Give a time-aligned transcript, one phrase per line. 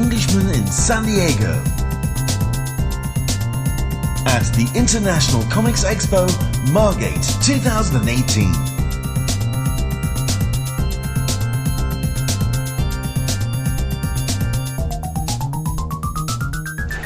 [0.00, 1.52] Englishman in San Diego.
[4.28, 6.28] At the International Comics Expo,
[6.70, 8.52] Margate 2018.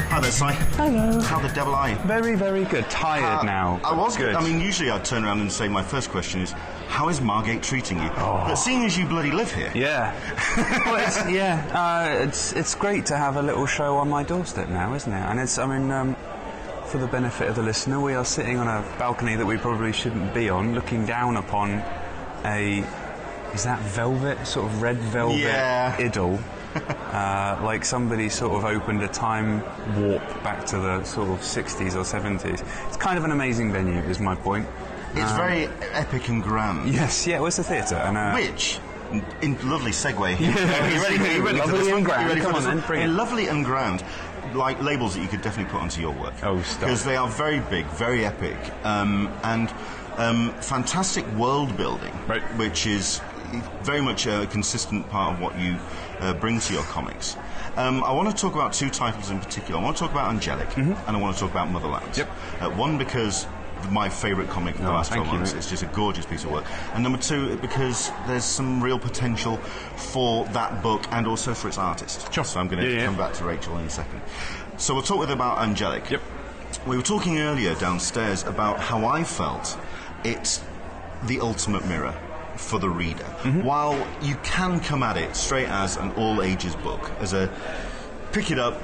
[0.09, 0.45] Hi there, Si.
[0.75, 1.21] Hello.
[1.21, 1.95] How the devil are you?
[1.99, 2.89] Very, very good.
[2.89, 3.79] Tired Uh, now.
[3.83, 4.35] I was good.
[4.35, 6.53] I mean, usually I'd turn around and say my first question is,
[6.91, 8.09] how is Margate treating you?
[8.17, 8.43] Oh.
[8.47, 10.13] But seeing as you bloody live here, yeah.
[10.85, 11.65] well, it's, yeah.
[11.73, 15.21] Uh, it's it's great to have a little show on my doorstep now, isn't it?
[15.29, 15.57] And it's.
[15.57, 15.91] I mean.
[15.91, 16.15] Um,
[16.85, 19.93] for the benefit of the listener, we are sitting on a balcony that we probably
[19.93, 21.81] shouldn't be on, looking down upon
[22.43, 22.83] a.
[23.53, 24.45] Is that velvet?
[24.45, 25.95] Sort of red velvet Yeah.
[25.97, 26.37] idyll.
[26.75, 29.61] uh, like somebody sort of opened a time
[30.01, 32.61] warp back to the sort of 60s or 70s.
[32.87, 34.67] It's kind of an amazing venue, is my point.
[35.15, 36.93] It's very epic and grand.
[36.93, 37.95] Yes, yeah, it was the theatre.
[37.95, 38.79] and uh, Which,
[39.41, 40.39] in lovely segue.
[40.39, 40.49] Yeah.
[40.49, 41.17] Are you ready?
[41.17, 42.03] Are you ready for Lovely this and one?
[42.03, 42.19] grand.
[42.19, 43.17] Are you ready Come for on this then, one?
[43.17, 44.03] lovely and grand,
[44.53, 46.33] like labels that you could definitely put onto your work.
[46.43, 46.81] Oh, stop.
[46.81, 49.73] Because they are very big, very epic, um, and
[50.17, 52.41] um, fantastic world building, Right.
[52.57, 53.21] which is
[53.83, 55.77] very much a consistent part of what you
[56.21, 57.35] uh, bring to your comics.
[57.75, 59.79] Um, I want to talk about two titles in particular.
[59.79, 62.05] I want to talk about Angelic, and I want to talk about Motherland.
[62.13, 62.61] Mm-hmm.
[62.63, 62.73] Yep.
[62.73, 63.45] Uh, one because
[63.89, 65.53] my favourite comic of the Oh, last thank 12 months.
[65.53, 65.57] mate.
[65.59, 66.65] It's just a gorgeous piece of work.
[66.93, 69.57] And number two, because there's some real potential
[69.95, 72.31] for that book and also for its artist.
[72.33, 72.43] Sure.
[72.43, 73.05] So I'm going to Yeah, yeah.
[73.05, 74.21] come back to Rachel in a second.
[74.77, 76.09] So we'll talk with her about Angelic.
[76.09, 76.21] Yep.
[76.85, 79.77] We were talking earlier downstairs about how I felt
[80.23, 80.61] it's
[81.23, 82.13] the ultimate mirror
[82.55, 83.23] for the reader.
[83.43, 83.63] Mm-hmm.
[83.63, 87.49] While you can come at it straight as an all ages book, as a
[88.31, 88.81] pick it up.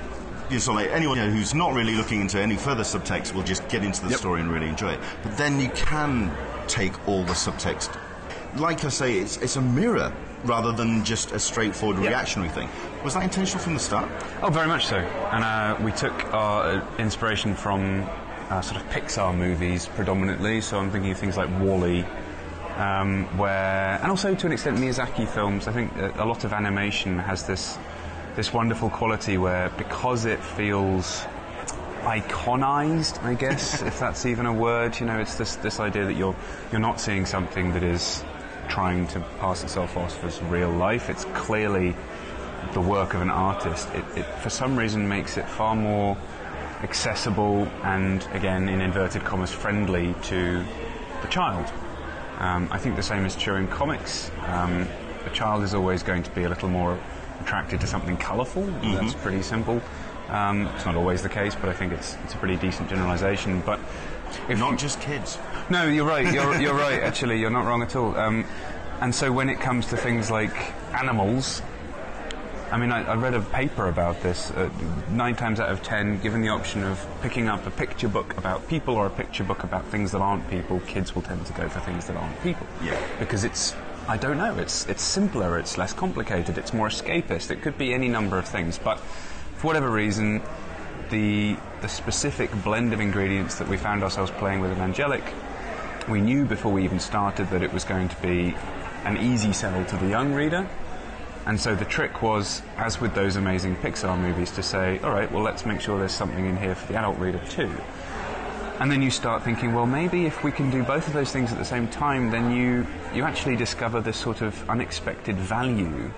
[0.49, 3.67] You know, of like anyone who's not really looking into any further subtext will just
[3.67, 4.19] get into the Yep.
[4.19, 4.99] story and really enjoy it.
[5.23, 6.31] But then you can
[6.67, 7.89] take all the subtext.
[8.55, 10.13] Like I say, it's, it's a mirror
[10.45, 12.07] rather than just a straightforward Yep.
[12.07, 12.69] reactionary thing.
[13.03, 14.07] Was that intentional from the start?
[14.41, 14.97] Oh, very much so.
[14.97, 18.07] And uh, we took our uh, inspiration from
[18.49, 20.61] uh, sort of Pixar movies predominantly.
[20.61, 22.05] So I'm thinking of things like Wall-E,
[22.77, 25.67] um, where, and also to an extent Miyazaki films.
[25.67, 27.77] I think a lot of animation has this
[28.37, 31.25] this wonderful quality where because it feels
[32.03, 34.97] iconized, I guess, if that's even a word.
[34.99, 36.35] You know, it's this this idea that you're
[36.71, 38.23] you're not seeing something that is
[38.69, 41.09] trying to pass itself off as real life.
[41.09, 41.95] It's clearly
[42.73, 43.89] the work of an artist.
[43.95, 46.15] It, it for some reason makes it far more
[46.83, 50.63] accessible and again in inverted commas friendly to
[51.23, 51.65] the child.
[52.37, 54.29] Um, I think the same is true in comics.
[54.45, 54.87] Um,
[55.23, 56.99] the child is always going to be a little more
[57.41, 58.63] attracted to something colourful.
[58.81, 59.81] That's pretty simple.
[60.29, 63.61] Um, it's not always the case, but I think it's it's a pretty decent generalisation.
[63.65, 63.79] But
[64.49, 65.37] if Not you- just kids.
[65.69, 66.31] no, you're right.
[66.33, 67.01] You're, you're right.
[67.01, 68.15] Actually, you're not wrong at all.
[68.17, 68.45] Um,
[68.99, 70.53] and so when it comes to things like
[70.93, 71.61] animals,
[72.71, 74.51] I mean, I, I read a paper about this.
[74.51, 74.69] Uh,
[75.11, 78.67] nine times out of ten, given the option of picking up a picture book about
[78.67, 81.69] people or a picture book about things that aren't people, kids will tend to go
[81.69, 82.67] for things that aren't people.
[82.83, 83.01] Yeah.
[83.19, 83.73] Because it's,
[84.09, 87.51] I don't know, it's it's simpler, it's less complicated, it's more escapist.
[87.51, 88.99] It could be any number of things, but
[89.57, 90.41] for whatever reason,
[91.09, 95.23] the the specific blend of ingredients that we found ourselves playing with in Angelic,
[96.07, 98.55] we knew before we even started that it was going to be
[99.03, 100.69] an easy sell to the young reader.
[101.45, 105.31] And so the trick was, as with those amazing Pixar movies, to say, all right,
[105.31, 107.71] well, let's make sure there's something in here for the adult reader too.
[108.79, 111.51] And then you start thinking, well, maybe if we can do both of those things
[111.51, 116.11] at the same time, then you, you actually discover this sort of unexpected value.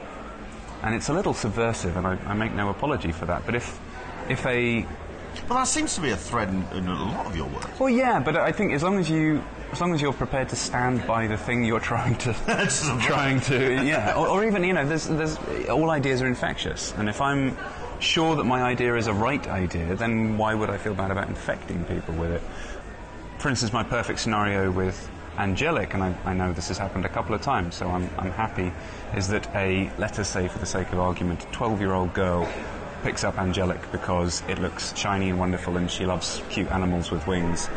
[0.84, 3.46] And it's a little subversive, and I, I make no apology for that.
[3.46, 3.80] But if,
[4.28, 4.86] if a
[5.48, 7.80] Well, that seems to be a thread in, in a lot of your work.
[7.80, 9.42] well, yeah, but I think as long as you,
[9.72, 12.34] as long as you're prepared to stand by the thing you're trying to,
[13.02, 15.38] trying to, yeah, or, or even you know, there's, there's,
[15.70, 17.58] all ideas are infectious, and if I'm
[18.00, 21.28] sure that my idea is a right idea, then why would I feel bad about
[21.28, 22.42] infecting people with it?
[23.40, 27.10] For instance, my perfect scenario with Angelic, and I, I know this has happened a
[27.10, 28.72] couple of times, so I'm, I'm happy,
[29.16, 32.48] is that a, let us say for the sake of argument, 12 year old girl
[33.04, 37.26] picks up Angelic because it looks shiny and wonderful and she loves cute animals with
[37.28, 37.70] wings,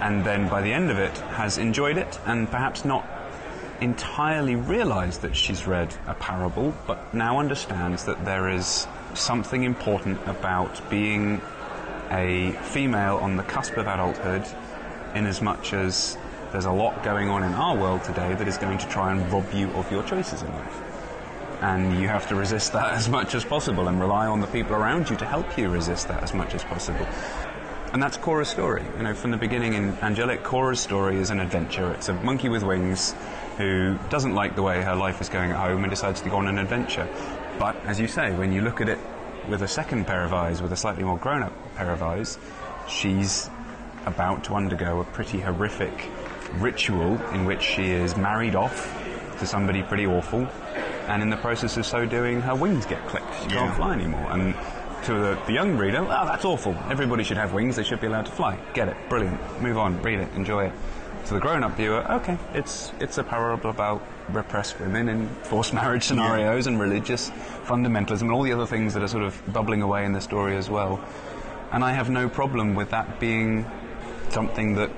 [0.00, 3.06] and then by the end of it has enjoyed it and perhaps not
[3.80, 8.86] entirely realized that she's read a parable, but now understands that there is
[9.16, 11.40] something important about being
[12.10, 14.44] a female on the cusp of adulthood,
[15.14, 16.16] in as much as
[16.52, 19.32] there's a lot going on in our world today that is going to try and
[19.32, 20.82] rob you of your choices in life.
[21.62, 24.74] And you have to resist that as much as possible and rely on the people
[24.74, 27.06] around you to help you resist that as much as possible.
[27.92, 28.84] And that's Cora's story.
[28.98, 31.92] You know, from the beginning in Angelic, Cora's story is an adventure.
[31.94, 33.14] It's a monkey with wings
[33.56, 36.36] who doesn't like the way her life is going at home and decides to go
[36.36, 37.08] on an adventure.
[37.58, 38.98] But as you say, when you look at it
[39.48, 42.38] with a second pair of eyes, with a slightly more grown-up pair of eyes,
[42.88, 43.48] she's
[44.04, 46.08] about to undergo a pretty horrific
[46.58, 48.92] ritual in which she is married off
[49.38, 50.46] to somebody pretty awful,
[51.08, 53.26] and in the process of so doing, her wings get clipped.
[53.42, 53.60] She Yeah.
[53.66, 54.26] can't fly anymore.
[54.30, 54.54] And
[55.04, 56.76] to the, the young reader, oh, that's awful.
[56.90, 57.76] Everybody should have wings.
[57.76, 58.58] They should be allowed to fly.
[58.74, 58.96] Get it.
[59.08, 59.38] Brilliant.
[59.62, 60.00] Move on.
[60.02, 60.28] Read it.
[60.34, 60.72] Enjoy it.
[61.26, 66.04] To the grown-up viewer, okay, it's it's a parable about repressed women in forced marriage
[66.04, 67.30] scenarios and religious
[67.64, 70.56] fundamentalism and all the other things that are sort of bubbling away in the story
[70.56, 71.04] as well.
[71.72, 73.66] And I have no problem with that being
[74.28, 74.90] something that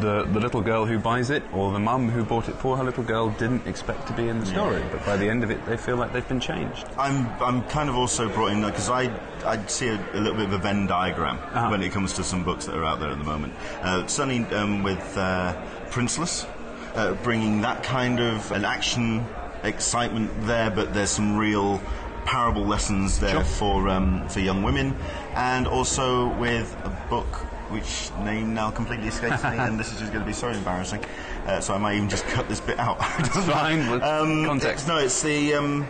[0.00, 2.84] the the little girl who buys it or the mum who bought it for her
[2.84, 4.82] little girl didn't expect to be in the story.
[4.90, 6.86] But by the end of it, they feel like they've been changed.
[6.98, 9.10] I'm I'm kind of also brought in because I
[9.44, 11.68] I see a, a little bit of a Venn diagram Uh-huh.
[11.70, 13.52] when it comes to some books that are out there at the moment.
[13.82, 15.54] Uh, certainly um, with uh,
[15.90, 16.46] Princeless,
[16.94, 19.24] uh, bringing that kind of an action
[19.62, 21.80] excitement there, but there's some real
[22.24, 23.44] parable lessons there Sure.
[23.44, 24.96] for um, for young women,
[25.34, 27.44] and also with a book.
[27.70, 31.04] Which name now completely escapes me, and this is just going to be so embarrassing.
[31.46, 32.98] Uh, so I might even just cut this bit out.
[33.18, 33.90] It's fine.
[33.90, 34.86] with context.
[34.88, 35.54] No, it's the.
[35.54, 35.86] Um,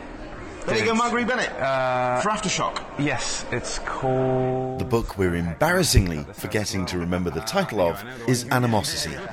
[0.67, 1.53] there you go, It's- Marguerite Bennett.
[1.53, 2.83] Uh, for Aftershock.
[2.99, 4.81] Yes, it's called.
[4.81, 9.17] The book we're embarrassingly forgetting to remember the title of is Animosity.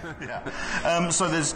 [0.86, 1.56] Um, so there's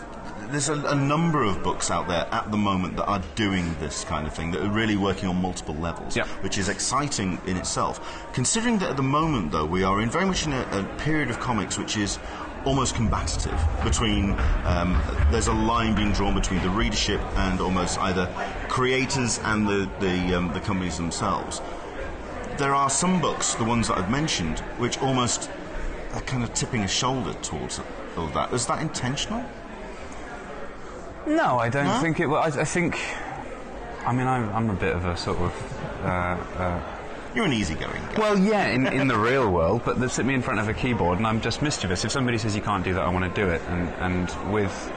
[0.52, 4.04] there's a, a number of books out there at the moment that are doing this
[4.04, 8.28] kind of thing that are really working on multiple levels, which is exciting in itself.
[8.34, 11.30] Considering that at the moment, though, we are in very much in a, a period
[11.30, 12.20] of comics which is
[12.66, 14.32] almost combative between
[14.66, 15.02] um,
[15.32, 18.26] there's a line being drawn between the readership and almost either
[18.68, 21.62] creators and the the, um, the companies themselves
[22.58, 25.50] there are some books, the ones that I've mentioned, which almost
[26.14, 27.80] are kind of tipping a shoulder towards
[28.18, 28.52] all that.
[28.52, 29.46] Is that intentional?
[31.27, 32.00] No, I don't No?
[32.00, 32.27] think it.
[32.27, 33.00] Well, I, I think.
[34.06, 36.03] I mean, I'm, I'm a bit of a sort of.
[36.03, 36.81] Uh, uh,
[37.35, 38.19] You're an easygoing guy.
[38.19, 40.74] well, yeah, in, in the real world, but they sit me in front of a
[40.74, 42.06] keyboard and I'm just mischievous.
[42.06, 43.62] If somebody says you can't do that, I want to do it.
[43.69, 43.89] And,
[44.29, 44.91] and with.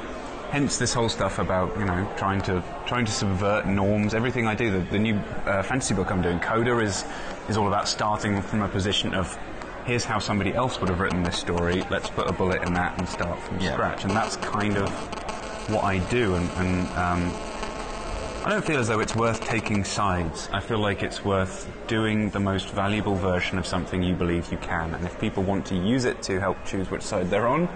[0.51, 4.15] Hence this whole stuff about you know trying to trying to subvert norms.
[4.15, 5.15] Everything I do, the, the new
[5.47, 7.05] uh, fantasy book I'm doing, Coda, is
[7.49, 9.39] is all about starting from a position of
[9.85, 11.85] here's how somebody else would have written this story.
[11.89, 13.75] Let's put a bullet in that and start from Yeah.
[13.75, 14.03] scratch.
[14.03, 14.91] And that's kind of
[15.71, 16.35] what I do.
[16.35, 17.33] And, and um,
[18.45, 20.49] I don't feel as though it's worth taking sides.
[20.53, 24.59] I feel like it's worth doing the most valuable version of something you believe you
[24.59, 24.95] can.
[24.95, 27.69] And if people want to use it to help choose which side they're on,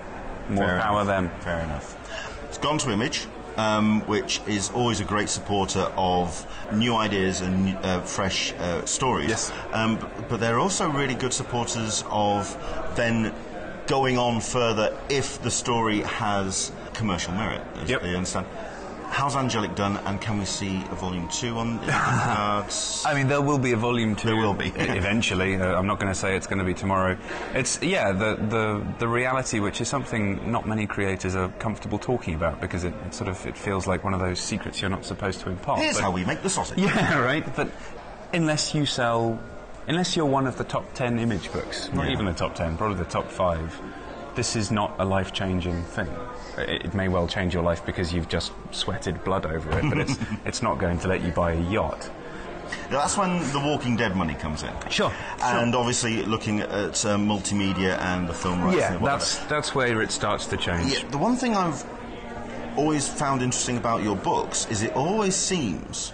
[0.49, 1.06] more Fair power enough.
[1.06, 1.31] them.
[1.41, 2.44] Fair enough.
[2.49, 3.26] It's gone to Image,
[3.56, 9.29] um, which is always a great supporter of new ideas and uh, fresh uh, stories.
[9.29, 9.52] Yes.
[9.73, 12.56] Um, b- but they're also really good supporters of
[12.97, 13.35] then
[13.87, 17.61] going on further if the story has commercial merit.
[17.82, 18.02] as Yep.
[18.05, 18.46] You understand?
[19.11, 21.79] How's Angelic done, and can we see a volume two on?
[21.88, 24.29] I mean, there will be a volume two.
[24.29, 24.69] There will be.
[24.75, 25.55] eventually.
[25.56, 27.17] Uh, I'm not going to say it's going to be tomorrow.
[27.55, 32.35] It's yeah, the, the the reality, which is something not many creators are comfortable talking
[32.35, 35.05] about because it, it sort of it feels like one of those secrets you're not
[35.05, 35.79] supposed to impart.
[35.81, 36.79] Here's But- how we make the sausage.
[36.85, 37.44] Yeah, right.
[37.55, 37.69] But
[38.32, 39.38] unless you sell,
[39.87, 42.12] unless you're one of the top ten image books, not Yeah.
[42.14, 43.81] even the top ten, probably the top five,
[44.34, 46.08] this is not a life-changing thing.
[46.58, 49.99] It, it may well change your life because you've just sweated blood over it, but
[49.99, 52.11] it's it's not going to let you buy a yacht.
[52.90, 54.73] That's when the Walking Dead money comes in.
[54.90, 58.78] Sure, And obviously looking at uh, multimedia and the film rights.
[58.78, 60.92] Yeah, and that's that's where it starts to change.
[60.92, 61.85] Yeah, the one thing I've
[62.76, 66.12] always found interesting about your books is it always seems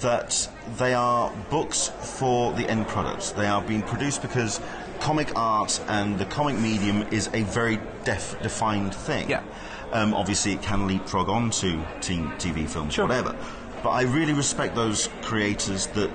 [0.00, 0.48] that
[0.78, 3.34] they are books for the end product.
[3.34, 4.60] They are being produced because
[5.00, 9.28] comic art and the comic medium is a very def- defined thing.
[9.30, 9.42] Yeah.
[9.92, 13.06] Um, obviously, it can leapfrog onto teen, TV films, Sure.
[13.06, 13.36] whatever.
[13.82, 16.10] But I really respect those creators that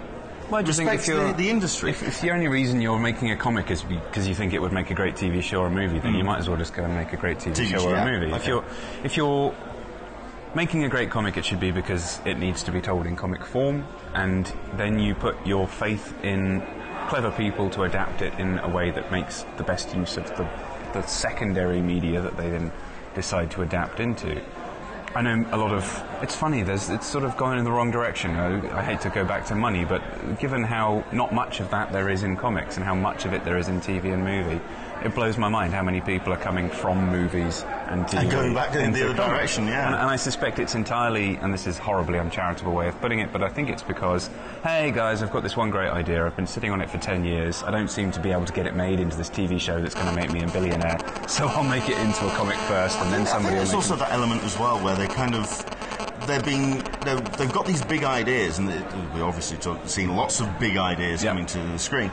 [0.50, 1.92] Well, respect the, the industry.
[1.92, 4.74] If, if the only reason you're making a comic is because you think it would
[4.74, 6.94] make a great TV show or movie, then you might as well just go and
[6.94, 8.06] make a great TV, TV show or yeah.
[8.06, 8.34] a movie.
[8.34, 8.66] If you're
[9.04, 9.56] if you're
[10.54, 13.46] making a great comic, it should be because it needs to be told in comic
[13.46, 16.62] form, and then you put your faith in
[17.08, 20.48] clever people to adapt it in a way that makes the best use of the
[20.94, 22.72] the secondary media that they then
[23.16, 24.42] decide to adapt into.
[25.14, 26.04] I know a lot of.
[26.22, 26.64] It's funny.
[26.64, 26.90] There's.
[26.90, 28.32] It's sort of going in the wrong direction.
[28.32, 30.02] I, I hate to go back to money, but
[30.40, 33.44] given how not much of that there is in comics and how much of it
[33.44, 34.62] there is in TV and movie,
[35.04, 38.54] it blows my mind how many people are coming from movies and TV And going
[38.54, 39.36] back in the other comics.
[39.56, 39.88] direction, yeah.
[39.88, 43.34] And, and I suspect it's entirely, and this is horribly uncharitable way of putting it,
[43.34, 44.30] but I think it's because,
[44.64, 46.26] hey guys, I've got this one great idea.
[46.26, 47.64] I've been sitting on it for ten years.
[47.64, 49.96] I don't seem to be able to get it made into this TV show that's
[49.96, 51.00] going to make me a billionaire.
[51.28, 53.74] So I'll make it into a comic first, and then I somebody think will there's
[53.74, 55.66] also that element as well where they kind of
[56.28, 58.84] they're being they're, they've got these big ideas, and they-
[59.16, 61.32] we obviously talk, seen lots of big ideas Yeah.
[61.32, 62.12] coming to the screen,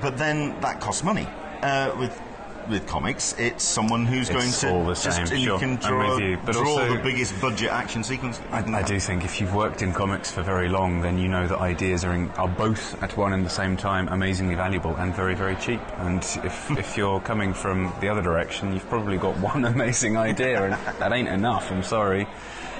[0.00, 1.26] but then that costs money.
[1.62, 2.18] Uh, with
[2.68, 5.38] with comics, it's someone who's It's going to all the just same, and sure.
[5.38, 8.40] you can draw, you, but draw also- the biggest budget action sequence.
[8.50, 11.46] I, I do think if you've worked in comics for very long, then you know
[11.46, 15.14] that ideas are, in, are both at one and the same time amazingly valuable and
[15.14, 15.80] very, very cheap.
[15.98, 20.64] And if, if you're coming from the other direction, you've probably got one amazing idea,
[20.64, 21.70] and that ain't enough.
[21.70, 22.26] I'm sorry.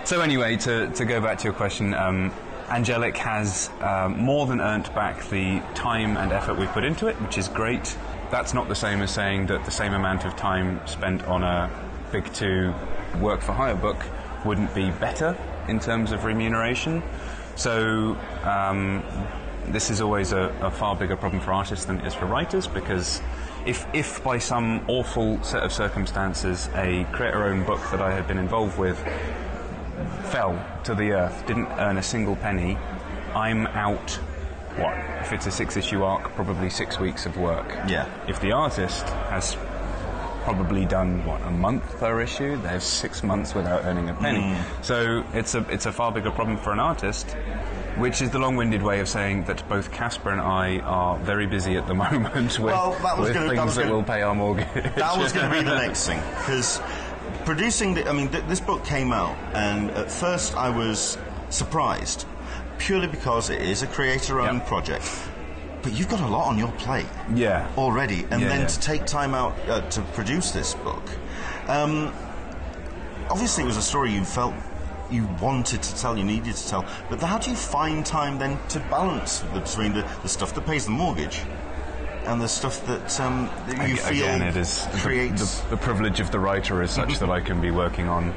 [0.05, 2.33] So anyway, to, to go back to your question, um,
[2.71, 7.21] Angelic has um, more than earned back the time and effort we've put into it,
[7.21, 7.97] which is great.
[8.31, 11.69] That's not the same as saying that the same amount of time spent on a
[12.13, 12.73] big two
[13.21, 14.05] work for hire book
[14.45, 15.37] wouldn't be better
[15.69, 17.03] in terms of remuneration.
[17.57, 19.03] So um,
[19.67, 22.67] this is always a, a far bigger problem for artists than it is for writers
[22.67, 23.21] because
[23.67, 28.39] if, if by some awful set of circumstances a creator-owned book that I had been
[28.39, 28.99] involved with
[30.31, 32.79] fell to the earth, didn't earn a single penny,
[33.35, 34.19] I'm out.
[34.77, 34.95] What?
[35.23, 37.69] If it's a six-issue arc, probably six weeks of work.
[37.89, 38.09] Yeah.
[38.29, 39.57] If the artist has
[40.45, 44.41] probably done what a month per issue, there's six months without earning a penny.
[44.41, 44.85] Mm.
[44.85, 47.37] So it's a it's a far bigger problem for an artist.
[47.99, 51.77] Which is the long-winded way of saying that both Caspar and I are very busy
[51.77, 54.23] at the moment with, Well, that was with gonna- that things that gonna- will pay
[54.23, 54.67] our mortgage.
[54.95, 56.81] That was going to be the next thing because
[57.45, 57.95] producing.
[57.95, 61.19] The, I mean, th- this book came out, and at first I was
[61.51, 62.27] surprised,
[62.81, 64.69] purely because it is a creator-owned Yeah.
[64.69, 65.05] project.
[65.83, 67.67] But you've got a lot on your plate Yeah.
[67.77, 68.67] already, and Yeah, then yeah.
[68.67, 71.03] to take time out uh, to produce this book.
[71.69, 72.13] Um,
[73.31, 74.55] obviously, it was a story you felt
[75.11, 76.85] you wanted to tell, you needed to tell.
[77.09, 80.65] But how do you find time then to balance the, between the, the stuff that
[80.67, 81.41] pays the mortgage
[82.27, 85.61] and the stuff that, um, that you Ag- feel Again, it is creates?
[85.63, 88.33] the, the privilege of the writer is such that I can be working on.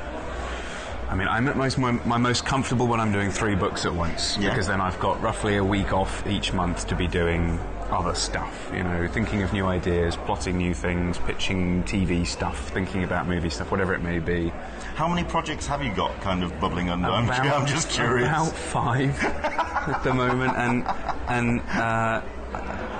[1.13, 3.93] I mean, I'm at most my, my most comfortable when I'm doing three books at
[3.93, 4.49] once Yeah.
[4.49, 7.59] because then I've got roughly a week off each month to be doing
[7.91, 8.71] other stuff.
[8.75, 13.51] You know, thinking of new ideas, plotting new things, pitching TV stuff, thinking about movie
[13.51, 14.51] stuff, whatever it may be.
[14.95, 17.09] How many projects have you got kind of bubbling under?
[17.09, 18.27] I'm, I'm just curious.
[18.27, 20.83] About five at the moment, and
[21.27, 22.21] and uh,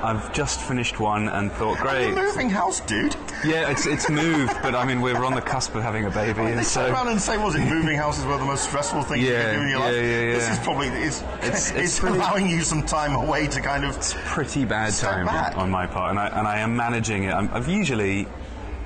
[0.04, 2.14] I've just finished one and thought, You're great.
[2.14, 3.16] moving house, dude.
[3.46, 6.34] Yeah, it's it's moved, but I mean we're on the cusp of having a baby,
[6.42, 8.46] They and turn so around and say, "Was it moving house is one of the
[8.46, 11.22] most stressful things you can do in your yeah, life?" yeah, This is probably it's
[11.22, 13.96] It's- it's, it's pretty- allowing you some time away to kind of.
[13.96, 15.58] It's pretty bad time back.
[15.58, 17.34] on my part, and I and I am managing it.
[17.34, 18.28] I'm, I've usually,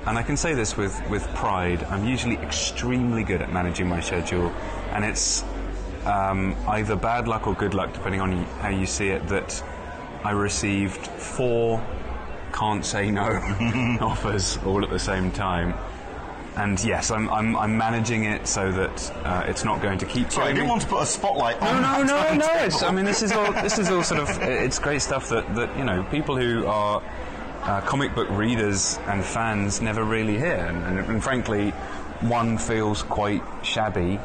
[0.06, 4.00] and I can say this with with pride, I'm usually extremely good at managing my
[4.00, 4.52] schedule,
[4.92, 5.44] and it's
[6.06, 9.26] um, either bad luck or good luck, depending on how you see it.
[9.28, 9.62] That
[10.24, 11.84] I received four
[12.52, 13.22] can't say no
[14.00, 15.74] offers all at the same time.
[16.56, 20.32] And yes, I'm, I'm, I'm managing it so that uh, it's not going to keep
[20.32, 20.70] Sorry, I didn't me.
[20.70, 21.82] want to put a spotlight No, on.
[21.82, 22.64] no, that no, no.
[22.64, 23.52] It's, I mean, this is all.
[23.52, 24.28] This is all sort of.
[24.42, 27.00] It's great stuff that that you know people who are
[27.62, 31.70] uh, comic book readers and fans never really hear, and, and, and frankly,
[32.22, 34.18] one feels quite shabby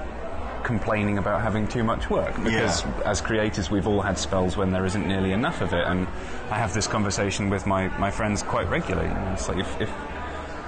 [0.64, 3.02] complaining about having too much work because Yeah.
[3.06, 6.08] as creators we've all had spells when there isn't nearly enough of it and
[6.50, 9.82] I have this conversation with my, my friends quite regularly you know, it's like if,
[9.82, 9.90] if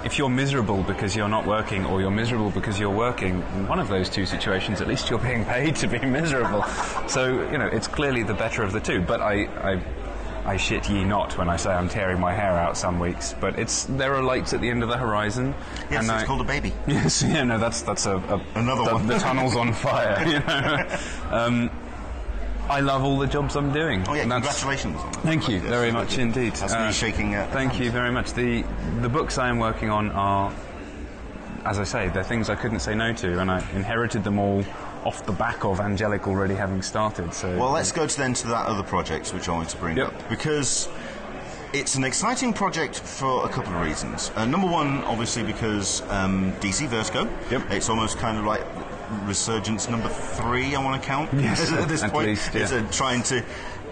[0.04, 3.80] if you're miserable because you're not working or you're miserable because you're working, in one
[3.80, 6.62] of those two situations, at least you're being paid to be miserable.
[7.08, 9.00] So, you know, it's clearly the better of the two.
[9.00, 9.82] But I, I,
[10.46, 13.34] I shit ye not when I say I'm tearing my hair out some weeks.
[13.40, 15.54] But it's there are lights at the end of the horizon.
[15.90, 16.72] Yes, it's I- called a baby.
[16.86, 19.06] Yes, yeah, no, that's that's a, a Another the, one.
[19.08, 20.22] The tunnel's on fire.
[20.26, 20.98] You know?
[21.36, 21.70] um,
[22.68, 24.04] I love all the jobs I'm doing.
[24.08, 25.00] Oh yeah, congratulations.
[25.22, 26.54] Thank you Yes, very much indeed.
[26.54, 27.34] That's Uh, me shaking.
[27.34, 27.84] Uh, Thank hands.
[27.84, 28.32] you very much.
[28.32, 28.64] The
[29.02, 30.52] the books I am working on are,
[31.64, 34.64] as I say, they're things I couldn't say no to, and I inherited them all
[35.06, 37.32] off the back of Angelic already having started.
[37.32, 39.96] So Well, let's go to then to that other project which I wanted to bring
[39.96, 40.06] Yep.
[40.08, 40.88] up because
[41.72, 44.32] it's an exciting project for a couple of reasons.
[44.34, 47.28] Uh, number one, obviously, because um, DC Vertigo.
[47.50, 47.70] Yep.
[47.70, 48.62] It's almost kind of like
[49.24, 50.74] resurgence number three.
[50.74, 51.30] I want to count.
[51.34, 52.78] Yes, at this at point, least, it's yeah.
[52.78, 53.44] uh, trying to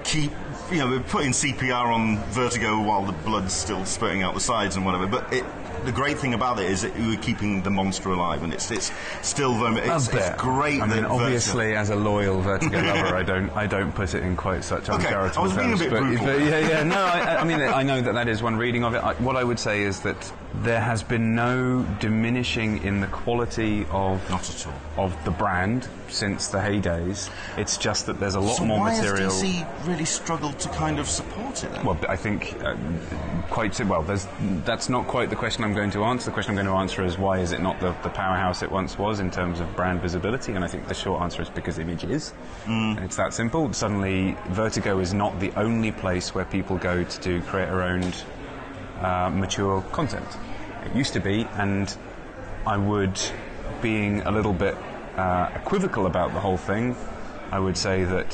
[0.02, 0.33] keep.
[0.73, 4.76] You know, we're putting CPR on Vertigo while the blood's still spurting out the sides
[4.76, 5.06] and whatever.
[5.06, 5.44] But it,
[5.85, 8.91] the great thing about it is that we're keeping the monster alive, and it's it's
[9.23, 9.81] still very.
[9.81, 10.81] It's, it's great.
[10.81, 14.23] I mean, Vertigo- obviously, as a loyal Vertigo lover, I don't, I don't put it
[14.23, 15.81] in quite such Okay, uncharitable I was being a terms.
[15.83, 16.26] bit but, brutal.
[16.26, 18.95] but yeah, yeah, no, I, I mean, I know that that is one reading of
[18.95, 18.99] it.
[19.05, 23.87] I, what I would say is that there has been no diminishing in the quality
[23.91, 25.05] of Not at all.
[25.05, 27.30] of the brand since the heydays.
[27.59, 29.30] It's just that there's a lot So more why material.
[29.30, 31.85] has DC really struggled to kind of support it then?
[31.85, 32.76] Well, I think uh,
[33.50, 34.02] quite well.
[34.02, 34.26] There's
[34.64, 36.26] that's not quite the question I'm going to answer.
[36.26, 38.71] The question I'm going to answer is why is it not the, the powerhouse it
[38.71, 40.52] once was in terms of brand visibility?
[40.52, 42.33] And I think the short answer is because Image is.
[42.66, 43.73] It's that simple.
[43.73, 48.25] Suddenly, Vertigo is not the only place where people go to do creator-owned,
[49.00, 50.26] uh, mature content.
[50.85, 51.94] It used to be, and
[52.66, 53.21] I would,
[53.83, 54.76] being a little bit
[55.16, 56.97] uh, equivocal about the whole thing,
[57.50, 58.33] I would say that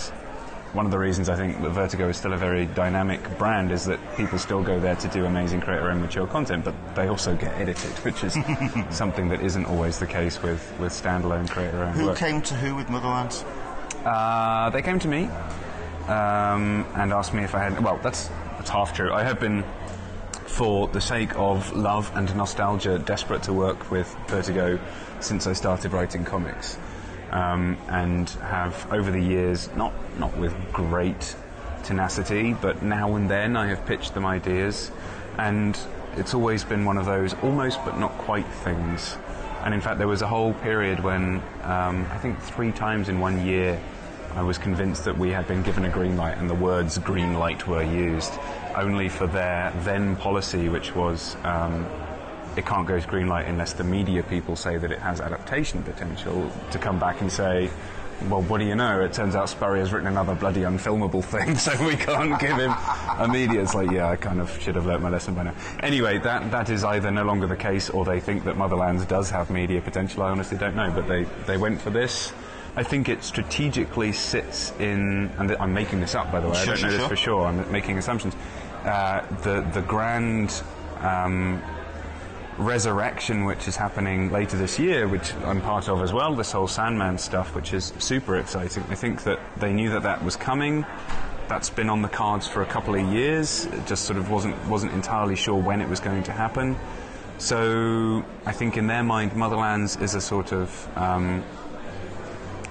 [0.72, 3.84] one of the reasons I think that Vertigo is still a very dynamic brand is
[3.86, 7.34] that people still go there to do amazing creator and mature content, but they also
[7.36, 8.36] get edited, which is
[8.90, 12.18] something that isn't always the case with, with standalone creator owned Who work.
[12.18, 13.44] came to who with Motherlands?
[14.04, 15.24] Uh, they came to me
[16.06, 17.82] um, and asked me if I had.
[17.82, 19.12] Well, that's that's half true.
[19.12, 19.64] I have been,
[20.50, 24.78] for the sake of love and nostalgia, desperate to work with Vertigo
[25.20, 26.76] since I started writing comics,
[27.30, 31.36] um, and have over the years, not not with great
[31.84, 34.90] tenacity, but now and then I have pitched them ideas,
[35.38, 35.78] and
[36.16, 39.16] it's always been one of those almost but not quite things.
[39.62, 43.20] And in fact, there was a whole period when um, I think three times in
[43.20, 43.80] one year
[44.34, 47.34] I was convinced that we had been given a green light and the words green
[47.34, 48.32] light were used
[48.76, 51.86] only for their then policy, which was um,
[52.56, 55.82] it can't go to green light unless the media people say that it has adaptation
[55.82, 57.70] potential, to come back and say,
[58.28, 59.00] well, what do you know?
[59.00, 62.72] It turns out Spurrier's written another bloody unfilmable thing, so we can't give him
[63.18, 63.62] a media.
[63.62, 65.54] It's like, yeah, I kind of should have learnt my lesson by now.
[65.82, 69.30] Anyway, that, that is either no longer the case or they think that Motherlands does
[69.30, 70.22] have media potential.
[70.22, 72.32] I honestly don't know, but they, they went for this.
[72.76, 76.62] I think it strategically sits in, and I'm making this up by the way, Sure,
[76.62, 77.08] I don't sure, know this sure.
[77.08, 78.34] for sure, I'm making assumptions.
[78.84, 80.62] Uh, the, the grand
[81.00, 81.62] um,
[82.58, 86.68] resurrection which is happening later this year, which I'm part of as well, this whole
[86.68, 88.84] Sandman stuff, which is super exciting.
[88.88, 90.84] I think that they knew that that was coming.
[91.48, 93.66] That's been on the cards for a couple of years.
[93.66, 96.76] It just sort of wasn't wasn't entirely sure when it was going to happen.
[97.38, 101.42] So I think in their mind, Motherlands is a sort of um,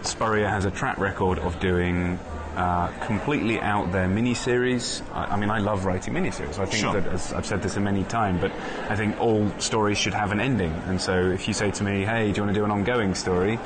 [0.02, 2.20] Spurrier has a track record of doing
[2.56, 5.02] uh, completely out there miniseries.
[5.14, 6.58] I, I mean, I love writing miniseries.
[6.60, 7.00] I think Sure.
[7.00, 8.52] that, as I've said this a many times, but
[8.90, 10.72] I think all stories should have an ending.
[10.88, 13.14] And so if you say to me, hey, do you want to do an ongoing
[13.16, 13.60] story?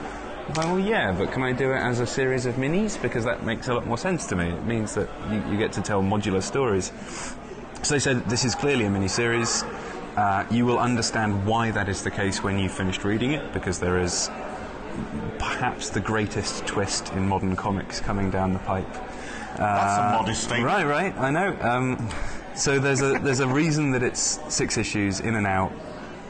[0.48, 3.02] I'm like, well, yeah, but can I do it as a series of minis?
[3.02, 4.50] Because that makes a lot more sense to me.
[4.50, 6.92] It means that you, you get to tell modular stories.
[7.82, 9.64] So they said, this is clearly a miniseries.
[10.18, 13.80] Uh, you will understand why that is the case when you've finished reading it, because
[13.80, 14.30] there is
[15.40, 18.92] perhaps the greatest twist in modern comics coming down the pipe.
[19.58, 20.66] That's a modest statement.
[20.66, 21.56] Right, right, I know.
[21.62, 22.10] Um,
[22.56, 25.72] so there's a there's a reason that it's six issues in and out.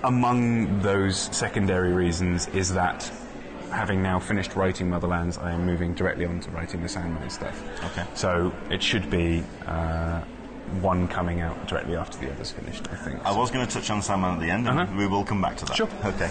[0.04, 3.10] Among those secondary reasons is that
[3.72, 7.58] having now finished writing Motherlands, I am moving directly on to writing the Sandman stuff.
[7.92, 8.06] Okay.
[8.14, 10.20] So it should be uh,
[10.82, 12.86] one coming out directly after the other's finished.
[12.92, 13.26] I think.
[13.26, 14.94] I was going to touch on Sandman at the end, and Uh-huh.
[14.98, 15.78] we will come back to that.
[15.78, 15.90] Sure.
[16.04, 16.30] Okay.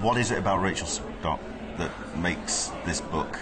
[0.00, 1.40] What is it about Rachel Stott
[1.78, 3.38] that makes this book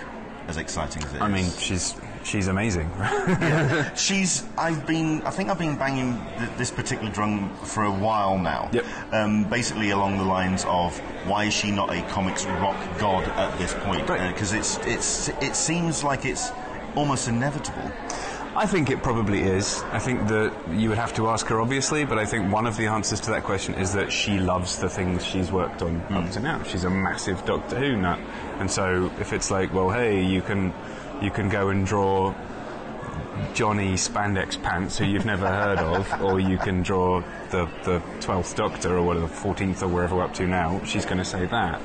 [0.49, 1.23] as exciting as it is?
[1.23, 2.91] I mean, she's she's amazing.
[3.97, 4.45] She's.
[4.57, 5.23] I've been.
[5.23, 8.71] I think I've been banging th- this particular drum for a while now.
[8.73, 8.85] Yep.
[9.13, 13.59] Um, basically, along the lines of why is she not a comics rock god at
[13.59, 14.09] this point?
[14.09, 14.33] Right.
[14.33, 16.51] Because it's it's it seems like it's
[16.95, 17.91] almost inevitable.
[18.55, 19.83] I think it probably is.
[19.93, 22.77] I think that you would have to ask her, obviously, but I think one of
[22.77, 26.25] the answers to that question is that she loves the things she's worked on up
[26.25, 26.33] mm.
[26.35, 26.63] to now.
[26.65, 28.21] She's a massive Doctor Who nut,
[28.59, 30.75] and so if it's like, well, hey, you can
[31.23, 32.35] you can go and draw
[33.55, 38.55] Johnny Spandex Pants, who you've never heard of, or you can draw the the twelfth
[38.55, 40.83] Doctor or whatever, the fourteenth or wherever we're up to now.
[40.85, 41.81] She's going to say that.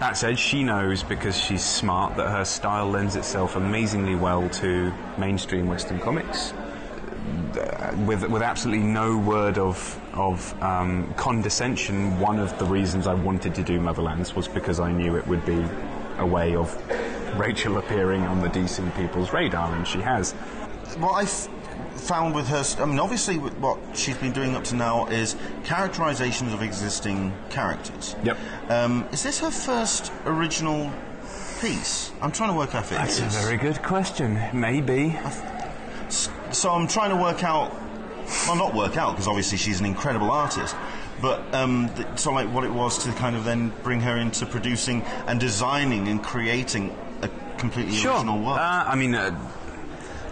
[0.00, 4.94] That said, she knows because she's smart that her style lends itself amazingly well to
[5.18, 6.52] mainstream Western comics.
[6.52, 13.12] Uh, With, with absolutely no word of, of um, condescension, one of the reasons I
[13.12, 15.62] wanted to do Motherlands was because I knew it would be
[16.16, 16.74] a way of
[17.38, 20.32] Rachel appearing on the DC people's radar, and she has.
[20.96, 21.28] what I've
[22.00, 26.52] found with her, I mean, obviously, what she's been doing up to now is characterizations
[26.52, 28.16] of existing characters.
[28.24, 28.38] Yep.
[28.68, 30.90] Um, is this her first original
[31.60, 32.10] piece?
[32.20, 34.40] I'm trying to work out if it That's a very good question.
[34.52, 35.18] Maybe.
[36.08, 37.72] So I'm trying to work out,
[38.46, 40.74] well, not work out because obviously she's an incredible artist,
[41.22, 44.46] but um, th- so like what it was to kind of then bring her into
[44.46, 48.58] producing and designing and creating a completely original work.
[48.58, 49.38] Uh, I mean, uh,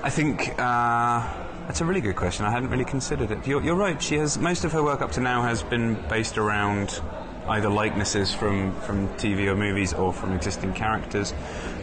[0.03, 1.38] I think uh,
[1.69, 2.47] that's a really good question.
[2.47, 3.47] I hadn't really considered it.
[3.47, 4.01] You're, you're right.
[4.03, 7.03] She has most of her work up to now has been based around
[7.47, 11.35] either likenesses from, from TV or movies or from existing characters.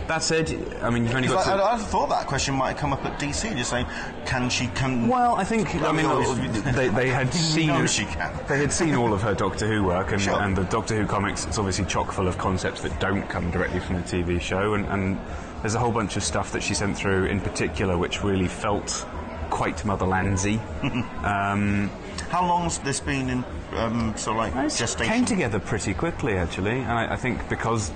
[0.08, 0.50] That said,
[0.82, 1.64] I mean, you've only got I, to.
[1.64, 3.86] I, I thought that question might come up at DC, just saying,
[4.26, 4.68] can she?
[4.70, 8.36] Can Well, I think I mean they, they had seen No, she can.
[8.48, 10.42] they had seen all of her Doctor Who work, and, Sure.
[10.42, 11.46] and the Doctor Who comics.
[11.46, 14.86] It's obviously chock full of concepts that don't come directly from the TV show, and,
[14.88, 15.20] and
[15.62, 19.08] there's a whole bunch of stuff that she sent through in particular, which really felt
[19.50, 20.60] quite Motherlandsy.
[21.24, 21.90] um,
[22.30, 25.14] How long's this been in um, sort of like it gestation?
[25.14, 27.92] came together pretty quickly, actually, and I, I think because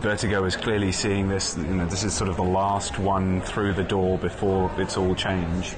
[0.00, 3.74] Vertigo is clearly seeing this, you know, this is sort of the last one through
[3.74, 5.74] the door before it's all change.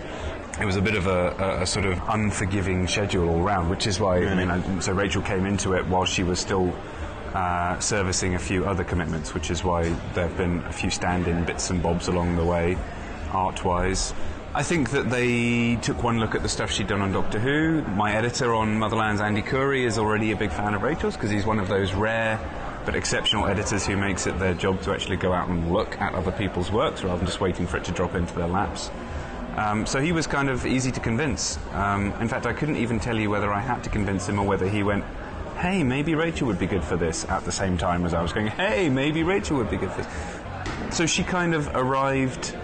[0.60, 3.86] It was a bit of a, a, a sort of unforgiving schedule all round, which
[3.86, 6.72] is why, I mean, I, so Rachel came into it while she was still
[7.34, 11.44] uh, servicing a few other commitments, which is why there have been a few stand-in
[11.44, 12.76] bits and bobs along the way,
[13.32, 14.12] art-wise.
[14.54, 17.80] I think that they took one look at the stuff she'd done on Doctor Who.
[17.80, 21.46] My editor on Motherlands, Andy Khouri, is already a big fan of Rachel's because he's
[21.46, 22.38] one of those rare
[22.84, 26.14] but exceptional editors who makes it their job to actually go out and look at
[26.14, 28.90] other people's works rather than just waiting for it to drop into their laps.
[29.56, 31.58] Um, so he was kind of easy to convince.
[31.72, 34.46] Um, in fact, I couldn't even tell you whether I had to convince him or
[34.46, 35.04] whether he went,
[35.60, 38.34] hey, maybe Rachel would be good for this at the same time as I was
[38.34, 40.94] going, hey, maybe Rachel would be good for this.
[40.94, 42.54] So she kind of arrived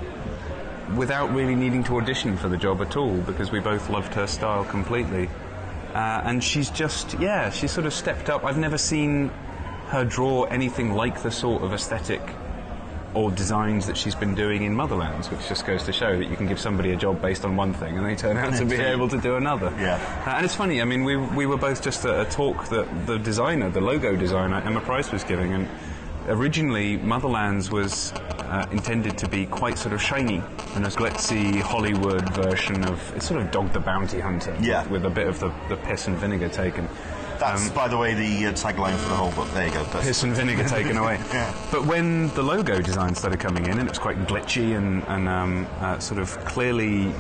[0.97, 4.27] without really needing to audition for the job at all because we both loved her
[4.27, 5.29] style completely.
[5.95, 8.45] Uh, and she's just, yeah, she's sort of stepped up.
[8.45, 9.31] I've never seen
[9.89, 12.23] her draw anything like the sort of aesthetic
[13.15, 16.37] or designs that she's been doing in Motherlands, which just goes to show that you
[16.37, 18.77] can give somebody a job based on one thing and they turn out to be
[18.77, 19.75] able to do another.
[19.79, 19.95] Yeah.
[20.27, 23.07] Uh, and it's funny, I mean, we, we were both just at a talk that
[23.07, 25.69] the designer, the logo designer, Emma Price, was giving, and
[26.29, 28.13] originally Motherlands was
[28.49, 30.43] uh, intended to be quite sort of shiny
[30.75, 34.83] and a glitzy Hollywood version of it's sort of Dog the Bounty Hunter Yeah.
[34.85, 36.89] with, with a bit of the, the piss and vinegar taken.
[37.39, 39.49] That's, by the way, the uh, tagline for the whole book.
[39.55, 39.85] There you go.
[39.85, 41.21] That's- Piss and vinegar taken away.
[41.33, 41.55] Yeah.
[41.71, 45.29] But when the logo design started coming in, and it was quite glitchy and, and
[45.29, 47.13] um, uh, sort of clearly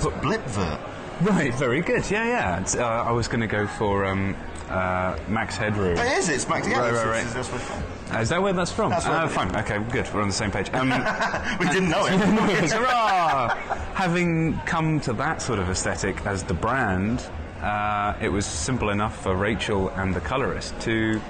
[0.00, 0.78] put Blipvert.
[1.22, 2.10] right, very good.
[2.10, 2.26] Yeah,
[2.66, 2.78] yeah.
[2.78, 4.36] Uh, I was going to go for um,
[4.68, 5.96] uh, Max Headroom.
[5.96, 6.28] It is.
[6.28, 6.68] It's Max.
[6.68, 7.24] Yeah, Right, right, right.
[7.24, 8.90] that's- that's what- Uh, is that where that's from?
[8.90, 9.54] That's where uh, fine.
[9.56, 10.08] Okay, good.
[10.14, 10.70] We're on the same page.
[10.72, 10.90] Um,
[11.60, 12.12] We didn't know it.
[12.70, 13.48] Hurrah!
[13.94, 17.28] Having come to that sort of aesthetic as the brand,
[17.62, 21.20] uh, it was simple enough for Rachel and the colorist to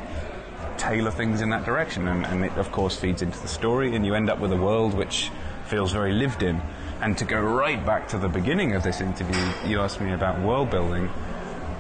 [0.77, 4.05] tailor things in that direction, and, and it of course feeds into the story, and
[4.05, 5.31] you end up with a world which
[5.65, 6.61] feels very lived in.
[7.01, 10.41] And to go right back to the beginning of this interview, you asked me about
[10.41, 11.11] world building.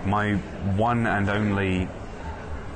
[0.04, 0.34] My
[0.76, 1.88] one and only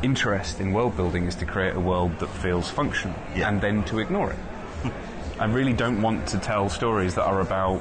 [0.02, 3.48] interest in world building is to create a world that feels functional, Yeah.
[3.48, 4.38] and then to ignore it.
[5.38, 7.80] I really don't want to tell stories that are about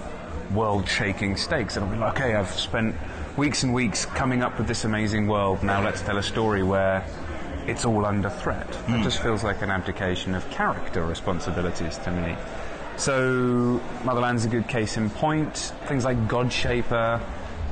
[0.54, 1.76] world shaking stakes.
[1.76, 2.96] And I'll be like, okay, I've spent
[3.38, 5.62] weeks and weeks coming up with this amazing world.
[5.64, 7.06] Now let's tell a story where
[7.68, 8.68] it's all under threat.
[8.88, 12.36] It just feels like an abdication of character responsibilities to me.
[12.98, 15.56] So, Motherland's a good case in point.
[15.86, 17.22] Things like Godshaper,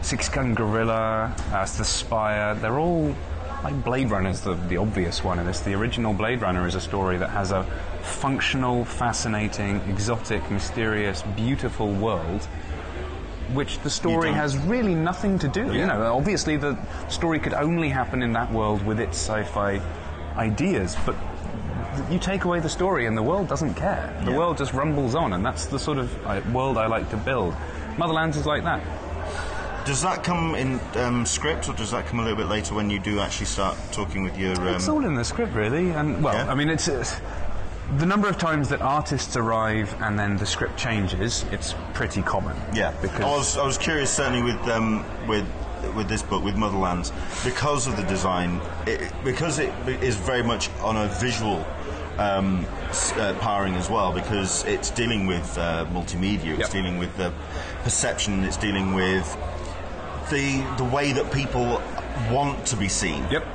[0.01, 3.13] Six Gun Gorilla, uh, The Spire, they're all
[3.63, 5.61] like Blade Runner's the, the obvious one in this.
[5.61, 7.63] The original Blade Runner is a story that has a
[8.01, 12.47] functional, fascinating, exotic, mysterious, beautiful world
[13.53, 15.73] which the story has really nothing to do.
[15.73, 19.79] You know, obviously the story could only happen in that world with its sci-fi
[20.35, 21.15] ideas, but
[22.11, 24.13] you take away the story and the world doesn't care.
[24.25, 24.37] The Yeah.
[24.37, 27.53] world just rumbles on, and that's the sort of world I like to build.
[27.95, 28.81] Motherlands is like that.
[29.87, 32.89] Does that come in um, script, or does that come a little bit later when
[32.89, 34.53] you do actually start talking with your?
[34.59, 35.91] Um, It's all in the script, really.
[35.91, 36.51] And well, Yeah.
[36.51, 37.15] I mean, it's, it's
[37.97, 41.45] the number of times that artists arrive and then the script changes.
[41.51, 42.57] It's pretty common.
[42.73, 45.45] yeah, because I was I was curious certainly with um, with
[45.95, 47.13] with this book with Motherlands
[47.45, 49.71] because of the design, it, because it
[50.03, 51.65] is very much on a visual.
[52.19, 52.65] Um,
[53.17, 56.69] uh, powering as well because it's dealing with uh, multimedia, it's Yep.
[56.71, 57.31] dealing with the
[57.83, 59.37] perception, it's dealing with
[60.29, 61.81] the the way that people
[62.31, 63.25] want to be seen.
[63.31, 63.45] Yep.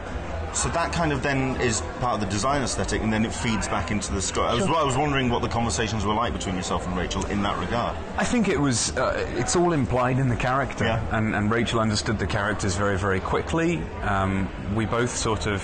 [0.55, 3.69] So that kind of then is part of the design aesthetic, and then it feeds
[3.69, 4.49] back into the story.
[4.49, 7.41] I was, I was wondering what the conversations were like between yourself and Rachel in
[7.43, 7.97] that regard.
[8.19, 8.95] I think it was.
[8.97, 11.17] Uh, it's all implied in the character, Yeah.
[11.17, 13.79] and, and Rachel understood the characters very, very quickly.
[14.03, 15.63] Um, we both sort of.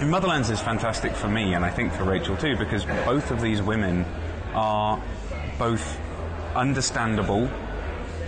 [0.00, 3.40] In Motherlands is fantastic for me, and I think for Rachel too, because both of
[3.40, 4.04] these women
[4.54, 5.02] are
[5.58, 5.98] both
[6.54, 7.50] understandable,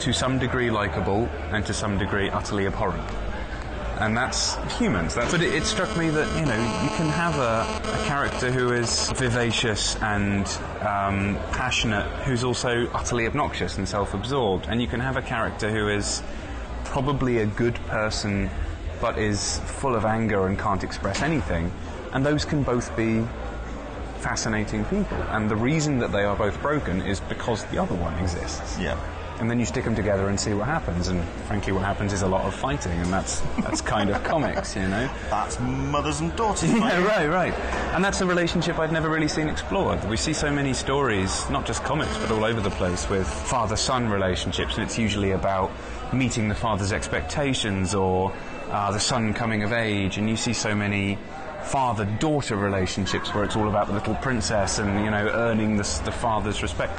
[0.00, 3.08] to some degree likable, and to some degree utterly abhorrent
[4.00, 5.14] and that's humans.
[5.14, 8.50] That's, but it, it struck me that you know you can have a, a character
[8.50, 10.46] who is vivacious and
[10.82, 15.88] um, passionate, who's also utterly obnoxious and self-absorbed, and you can have a character who
[15.88, 16.22] is
[16.84, 18.48] probably a good person
[19.00, 21.70] but is full of anger and can't express anything.
[22.12, 23.24] And those can both be
[24.18, 25.16] fascinating people.
[25.30, 28.78] And the reason that they are both broken is because the other one exists.
[28.78, 28.98] Yeah.
[29.40, 31.08] And then you stick them together and see what happens.
[31.08, 34.74] And frankly, what happens is a lot of fighting, and that's that's kind of comics,
[34.74, 35.08] you know.
[35.30, 36.72] That's mothers and daughters.
[36.72, 37.54] Yeah, right, right.
[37.94, 40.04] And that's a relationship I'd never really seen explored.
[40.08, 43.76] We see so many stories, not just comics, but all over the place, with father
[43.76, 45.70] son relationships, and it's usually about
[46.12, 48.32] meeting the father's expectations or
[48.70, 51.18] uh, the son coming of age, and you see so many
[51.62, 56.00] father daughter relationships where it's all about the little princess and, you know, earning the,
[56.04, 56.98] the father's respect.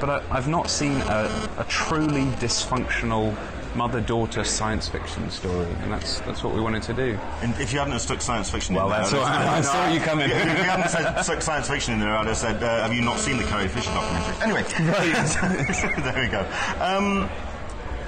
[0.00, 3.36] But I, I've not seen a, a truly dysfunctional
[3.74, 7.18] mother-daughter science fiction story, and that's that's what we wanted to do.
[7.42, 9.74] And if you hadn't stuck science fiction Well, in there, that's I'd what- have said-
[9.76, 10.30] I saw you coming.
[10.30, 13.02] If you hadn't said, stuck science fiction in there, I'd have said, uh, "Have you
[13.02, 14.62] not seen the Carrie Fisher documentary?" Anyway,
[16.12, 16.46] there we go.
[16.80, 17.28] Um,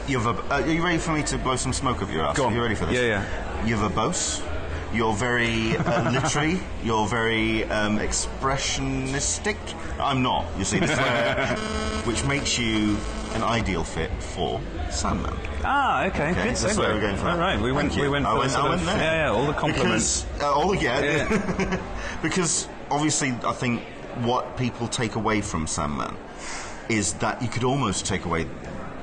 [0.09, 2.37] you're uh, are you ready for me to blow some smoke up your ass?
[2.37, 2.53] Go on.
[2.53, 2.95] Are you ready for this?
[2.97, 3.67] Yeah, yeah.
[3.67, 4.43] You're verbose.
[4.93, 6.61] You're very uh, literary.
[6.83, 9.57] You're very um, expressionistic.
[10.01, 10.47] I'm not.
[10.59, 11.57] You see, this where,
[12.05, 12.97] which makes you
[13.35, 15.37] an ideal fit for Sandman.
[15.63, 16.79] Ah, okay, Okay, good that's segue.
[16.79, 18.03] where we're going for All right, we went, you.
[18.03, 18.97] we went I went, I went of- there.
[18.97, 20.23] yeah, yeah, all the compliments.
[20.23, 21.01] Because, uh, all the, yeah.
[21.01, 21.81] Yeah.
[22.23, 23.83] because obviously, I think
[24.25, 26.17] what people take away from Sandman
[26.89, 28.47] is that you could almost take away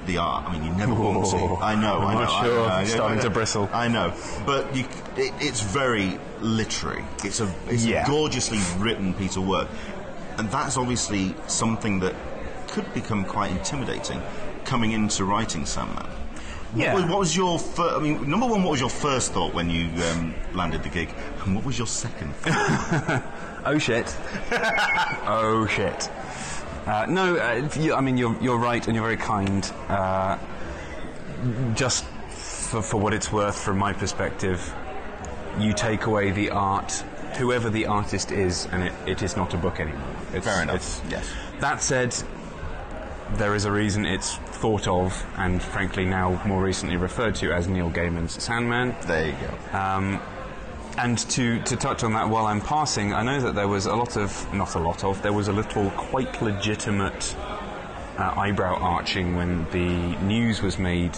[0.07, 0.45] the art.
[0.49, 1.37] I mean, you never want to.
[1.63, 2.23] I know, I I'm know.
[2.23, 2.69] not I sure.
[2.69, 3.27] I know, Starting I know.
[3.27, 3.69] to bristle.
[3.73, 4.13] I know,
[4.45, 7.03] but you, it, it's very literary.
[7.23, 8.03] It's a, it's Yeah.
[8.03, 9.67] a gorgeously written piece of work,
[10.37, 12.15] and that's obviously something that
[12.69, 14.21] could become quite intimidating
[14.65, 16.05] coming into writing Sandman.
[16.75, 16.93] Yeah.
[16.93, 19.53] What was, what was your fir- I mean, number one, what was your first thought
[19.53, 21.13] when you um, landed the gig,
[21.45, 22.33] and what was your second?
[22.37, 23.23] thought?
[23.65, 24.15] Oh shit.
[25.27, 26.09] oh shit.
[26.87, 29.69] Uh, no, uh, you, I mean you're you're right, and you're very kind.
[29.89, 30.37] Uh,
[31.75, 34.73] just for, for what it's worth, from my perspective,
[35.59, 36.91] you take away the art,
[37.37, 40.15] whoever the artist is, and it, it is not a book anymore.
[40.33, 40.75] It's, Fair enough.
[40.75, 41.29] It's, Yes.
[41.59, 42.15] That said,
[43.33, 47.67] there is a reason it's thought of, and frankly now more recently referred to as
[47.67, 48.95] Neil Gaiman's Sandman.
[49.05, 49.77] there you go.
[49.77, 50.21] Um,
[50.97, 53.95] and to, to touch on that while I'm passing, I know that there was a
[53.95, 57.35] lot of, not a lot of, there was a little quite legitimate
[58.17, 61.17] uh, eyebrow arching when the news was made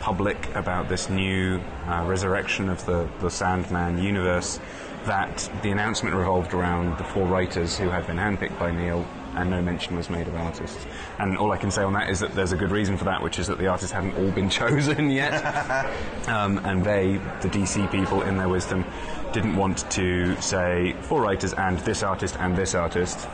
[0.00, 4.58] public about this new uh, resurrection of the, the Sandman universe.
[5.04, 9.50] That the announcement revolved around the four writers who had been handpicked by Neil, and
[9.50, 10.86] no mention was made of artists.
[11.18, 13.22] And all I can say on that is that there's a good reason for that,
[13.22, 15.44] which is that the artists haven't all been chosen yet.
[16.28, 18.84] um, and they, the DC people, in their wisdom,
[19.32, 23.28] didn't want to say four writers and this artist and this artist.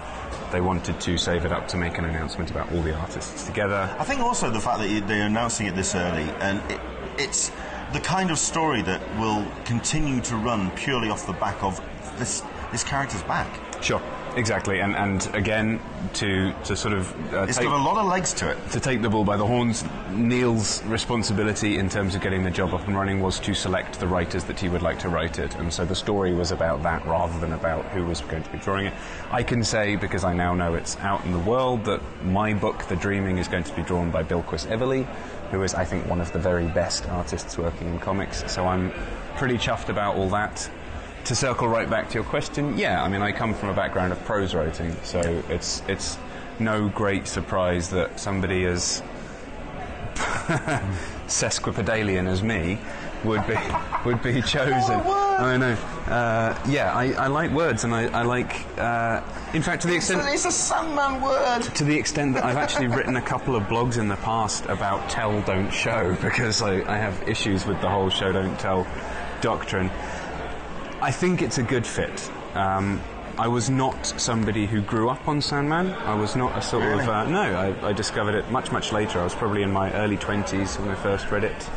[0.52, 3.94] They wanted to save it up to make an announcement about all the artists together.
[3.98, 6.80] I think also the fact that they're announcing it this early, and it,
[7.18, 7.50] it's
[7.92, 11.80] the kind of story that will continue to run purely off the back of
[12.18, 13.60] this this character's back.
[13.82, 14.02] Sure,
[14.36, 14.80] exactly.
[14.80, 15.80] And and again,
[16.14, 18.70] to to sort of uh, It's take, got a lot of legs to it.
[18.70, 22.72] to take the bull by the horns, Neil's responsibility in terms of getting the job
[22.74, 25.54] up and running was to select the writers that he would like to write it.
[25.56, 28.58] And so the story was about that rather than about who was going to be
[28.58, 28.94] drawing it.
[29.30, 32.84] I can say, because I now know it's out in the world, that my book,
[32.86, 35.04] The Dreaming, is going to be drawn by Bilquis Evely,
[35.50, 38.50] who is, I think, one of the very best artists working in comics.
[38.52, 38.92] So I'm
[39.36, 40.70] pretty chuffed about all that.
[41.26, 44.12] To circle right back to your question, yeah, I mean, I come from a background
[44.12, 46.18] of prose writing, so it's it's
[46.60, 49.02] no great surprise that somebody as
[51.26, 52.78] sesquipedalian as me
[53.24, 53.56] would be
[54.04, 55.00] would be chosen.
[55.00, 55.72] I know.
[56.06, 58.64] Uh, yeah, I, I like words, and I, I like.
[58.78, 59.20] Uh,
[59.52, 61.62] in fact, to the extent It's a Sandman word.
[61.74, 65.10] to the extent that I've actually written a couple of blogs in the past about
[65.10, 68.86] tell, don't show, because I, I have issues with the whole show, don't tell
[69.40, 69.90] doctrine.
[71.06, 72.32] I think it's a good fit.
[72.56, 73.00] Um,
[73.38, 75.92] I was not somebody who grew up on Sandman.
[75.92, 77.08] I was not a sort of.
[77.08, 79.20] Uh, no, I, I discovered it much, much later.
[79.20, 81.70] I was probably in my early 20s when I first read it.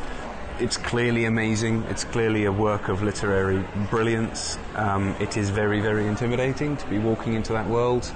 [0.60, 1.84] It's clearly amazing.
[1.90, 4.58] It's clearly a work of literary brilliance.
[4.74, 8.12] Um, it is very, very intimidating to be walking into that world.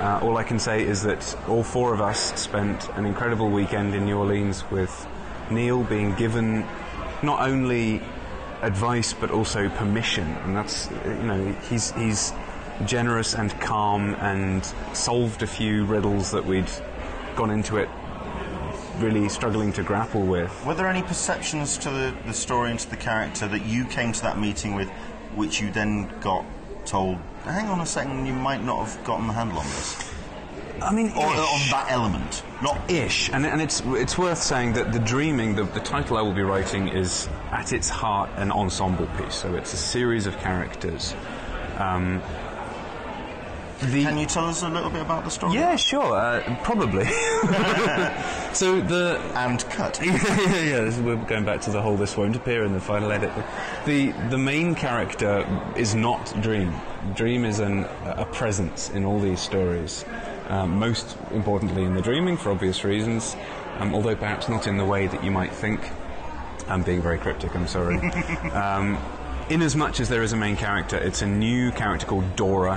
[0.00, 3.94] Uh, all I can say is that all four of us spent an incredible weekend
[3.94, 5.08] in New Orleans with
[5.50, 6.68] Neil being given
[7.22, 8.02] not only
[8.62, 12.32] advice but also permission, and that's you know he's he's
[12.86, 16.70] generous and calm and solved a few riddles that we'd
[17.36, 17.88] gone into it
[18.98, 20.64] really struggling to grapple with.
[20.66, 24.12] Were there any perceptions to the, the story and to the character that you came
[24.12, 24.88] to that meeting with,
[25.34, 26.44] which you then got
[26.84, 30.12] told, hang on a second, you might not have gotten the handle on this?
[30.84, 34.92] I mean, or on that element, not ish, and, and it's it's worth saying that
[34.92, 39.06] the dreaming, the, the title I will be writing, is at its heart an ensemble
[39.18, 39.34] piece.
[39.34, 41.14] So it's a series of characters.
[41.78, 42.20] Um,
[43.80, 45.54] the Can you tell us a little bit about the story?
[45.54, 47.04] yeah, sure, uh, probably.
[48.52, 49.98] so the And cut.
[50.04, 50.12] yeah,
[50.62, 53.32] yeah, this- we're going back to the whole "this won't appear" in the final edit.
[53.84, 55.44] The the main character
[55.76, 56.72] is not Dream.
[57.14, 60.04] Dream is an, a presence in all these stories.
[60.48, 63.36] Um, most importantly, in the dreaming, for obvious reasons,
[63.78, 65.80] um, although perhaps not in the way that you might think.
[66.68, 67.54] I'm being very cryptic.
[67.54, 67.96] I'm sorry.
[68.52, 68.98] um,
[69.48, 72.76] in as much as there is a main character, it's a new character called Dora,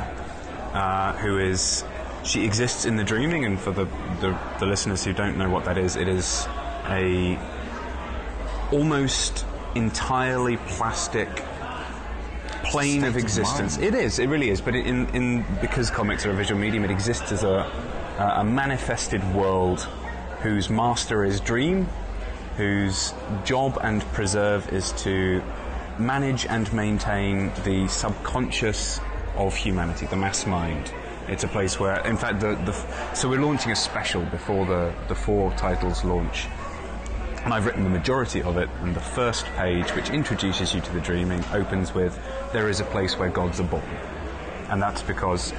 [0.74, 1.84] uh, who is
[2.24, 3.86] she exists in the dreaming, and for the,
[4.20, 6.48] the the listeners who don't know what that is, it is
[6.88, 7.38] a
[8.72, 11.30] almost entirely plastic
[12.66, 13.78] plane of State of existence.
[13.78, 14.20] It is.
[14.20, 14.62] It really is.
[14.62, 17.70] But in in because comics are a visual medium, it exists as a
[18.20, 19.82] a manifested world
[20.42, 21.88] whose master is dream,
[22.56, 25.42] whose job and preserve is to
[26.00, 29.00] manage and maintain the subconscious
[29.36, 30.94] of humanity, the mass mind.
[31.28, 32.74] It's a place where, in fact, the, the
[33.16, 36.48] so we're launching a special before the, the four titles launch.
[37.46, 40.92] And I've written the majority of it, and the first page, which introduces you to
[40.94, 42.20] the dreaming, opens with
[42.52, 43.84] There is a place where gods are born.
[44.70, 45.54] And that's because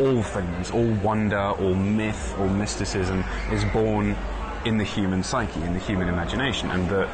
[0.00, 4.16] all things, all wonder, all myth, all mysticism is born
[4.64, 7.08] in the human psyche, in the human imagination, and that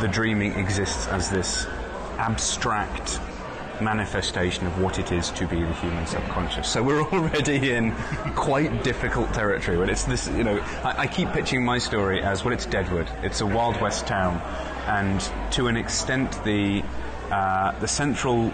[0.00, 1.66] the dreaming exists as this
[2.18, 3.20] abstract
[3.80, 6.68] manifestation of what it is to be the human subconscious.
[6.68, 7.92] So we're already in
[8.34, 9.76] quite difficult territory.
[9.76, 12.54] But it's this, you know, I, I keep pitching my story as well.
[12.54, 13.08] It's Deadwood.
[13.22, 14.40] It's a Wild West town,
[14.86, 15.20] and
[15.52, 16.82] to an extent, the
[17.30, 18.52] uh, the central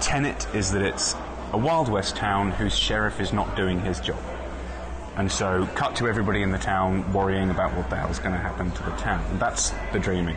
[0.00, 1.14] tenet is that it's
[1.52, 4.18] a Wild West town whose sheriff is not doing his job.
[5.16, 8.38] And so, cut to everybody in the town worrying about what the hell's going to
[8.38, 9.24] happen to the town.
[9.30, 10.36] And that's the dreaming.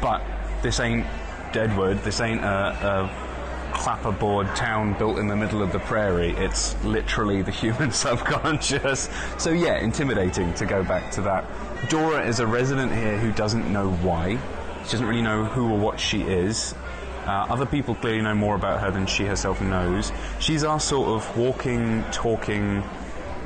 [0.00, 0.22] But
[0.62, 1.06] this ain't
[1.52, 1.98] Deadwood.
[1.98, 3.25] This ain't a, a
[3.76, 6.30] clapperboard town built in the middle of the prairie.
[6.30, 9.10] It's literally the human subconscious.
[9.38, 11.44] So, yeah, intimidating to go back to that.
[11.90, 14.38] Dora is a resident here who doesn't know why.
[14.84, 16.74] She doesn't really know who or what she is.
[17.26, 20.10] Uh, other people clearly know more about her than she herself knows.
[20.38, 22.82] She's our sort of walking, talking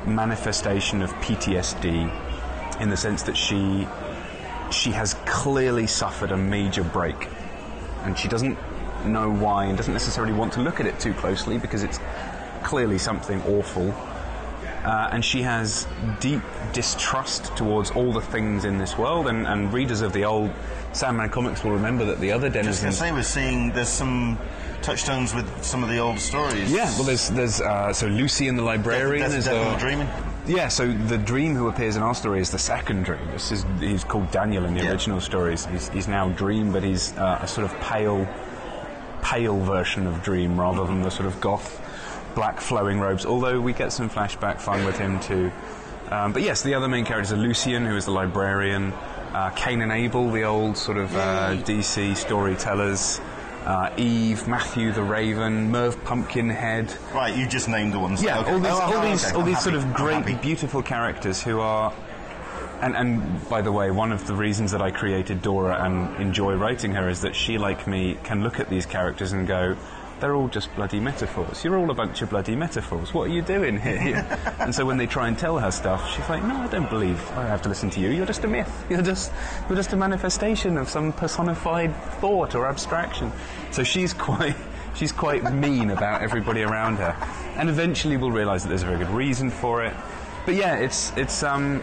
[0.05, 3.87] manifestation of PTSD in the sense that she
[4.71, 7.27] she has clearly suffered a major break
[8.03, 8.57] and she doesn't
[9.05, 11.99] know why and doesn't necessarily want to look at it too closely because it's
[12.63, 13.91] clearly something awful
[14.83, 15.87] uh, and she has
[16.19, 16.41] deep
[16.73, 20.51] distrust towards all the things in this world and, and readers of the old
[20.93, 23.89] Sandman comics will remember that the other I was going to say, we're seeing there's
[23.89, 24.37] some
[24.81, 26.71] touchstones with some of the old stories.
[26.71, 30.07] yeah well there's there's uh, so Lucien the librarian Death, is Death a- the Dreaming.
[30.47, 33.21] Yeah, so the dream who appears in our story is the second dream.
[33.31, 34.89] This is he's called Daniel in the Yeah.
[34.89, 35.67] original stories.
[35.67, 38.27] He's, he's now Dream, but he's uh, a sort of pale,
[39.21, 41.79] pale version of Dream rather than the sort of goth,
[42.35, 43.25] black flowing robes.
[43.25, 45.51] Although we get some flashback fun with him too.
[46.09, 48.91] Um, but yes, the other main characters are Lucien, who is the librarian,
[49.33, 53.21] uh, Cain and Abel, the old sort of uh, DC storytellers.
[53.65, 58.23] Uh, Eve, Matthew the Raven, Merv Pumpkinhead, Right, you just named the ones.
[58.23, 58.51] yeah, Okay.
[58.53, 59.33] all these, Oh, all oh, these, okay.
[59.35, 61.93] all I'm these sort of great, beautiful characters who are.
[62.81, 66.55] And, and by the way, one of the reasons that I created Dora and enjoy
[66.55, 69.77] writing her is that she, like me, can look at these characters and go,
[70.19, 71.63] they're all just bloody metaphors.
[71.63, 73.13] You're all a bunch of bloody metaphors.
[73.13, 74.25] What are you doing here?
[74.59, 77.19] and so when they try and tell her stuff, she's like, no, I don't believe
[77.31, 78.09] I have to listen to you.
[78.09, 78.85] You're just a myth.
[78.89, 79.31] You're just,
[79.67, 83.31] you're just a manifestation of some personified thought or abstraction.
[83.71, 84.55] So she's quite,
[84.95, 87.15] she's quite mean about everybody around her.
[87.57, 89.93] And eventually we'll realise that there's a very good reason for it.
[90.45, 91.81] But yeah, it's, it's, um,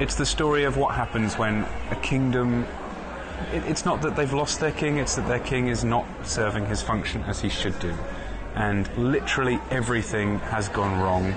[0.00, 2.66] it's the story of what happens when a kingdom
[3.52, 6.66] it, it's not that they've lost their king, it's that their king is not serving
[6.66, 7.94] his function as he should do.
[8.54, 11.34] And literally everything has gone wrong.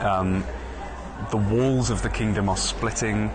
[0.00, 0.44] Um,
[1.30, 3.30] the walls of the kingdom are splitting.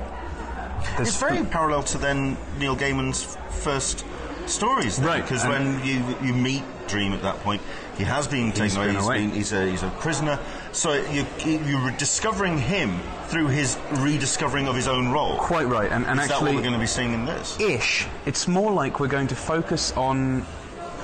[0.97, 4.05] There's It's very parallel to then Neil Gaiman's first
[4.45, 7.61] stories, then, Right, Because when you you meet Dream at that point,
[7.97, 8.87] he has been taken away.
[8.87, 9.17] been He's, away.
[9.19, 10.39] been, he's a he's a prisoner.
[10.71, 15.37] So you you're discovering him through his rediscovering of his own role.
[15.37, 15.91] quite right.
[15.91, 17.59] And, and Is that actually, what we're going to be seeing in this?
[17.59, 18.07] ish.
[18.25, 20.45] It's more like we're going to focus on.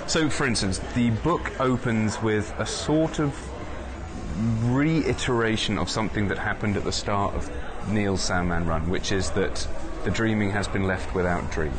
[0.07, 3.33] So, for instance, the book opens with a sort of
[4.63, 7.49] reiteration of something that happened at the start of
[7.89, 9.67] Neil's Sandman run, which is that
[10.03, 11.73] the dreaming has been left without Dream.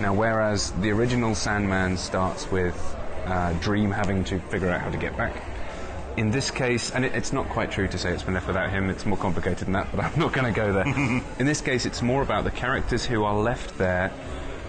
[0.00, 2.96] Now, whereas the original Sandman starts with
[3.26, 5.42] uh, Dream having to figure out how to get back,
[6.16, 8.70] in this case, and it, it's not quite true to say it's been left without
[8.70, 10.86] him, it's more complicated than that, but I'm not going to go there.
[11.38, 14.12] in this case, it's more about the characters who are left there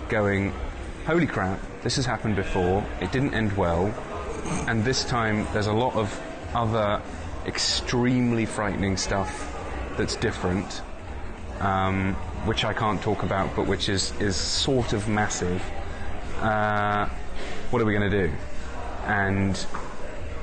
[0.10, 0.54] going,
[1.06, 3.94] holy crap, this has happened before, it didn't end well,
[4.68, 6.20] and this time there's a lot of
[6.54, 7.02] other
[7.46, 9.50] extremely frightening stuff
[9.98, 10.82] that's different,
[11.60, 12.14] um,
[12.46, 15.64] which I can't talk about, but which is, is sort of massive.
[16.40, 17.08] Uh,
[17.74, 18.34] what are we going to do?
[19.08, 19.66] And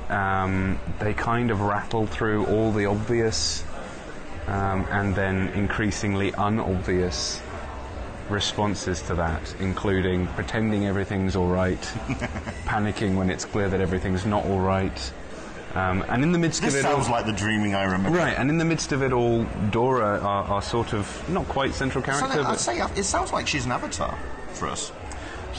[0.08, 3.62] um, they kind of rattle through all the obvious
[4.48, 7.40] um, and then increasingly unobvious
[8.28, 11.80] responses to that, including pretending everything's all right,
[12.64, 15.12] panicking when it's clear that everything's not all right.
[15.74, 18.10] Um, and in the midst This of it all, sounds like the dreaming I remember.
[18.18, 21.74] right, and in the midst of it all, Dora, our, our sort of not quite
[21.74, 24.18] central So character, I'd say it sounds like she's an avatar
[24.54, 24.90] for us.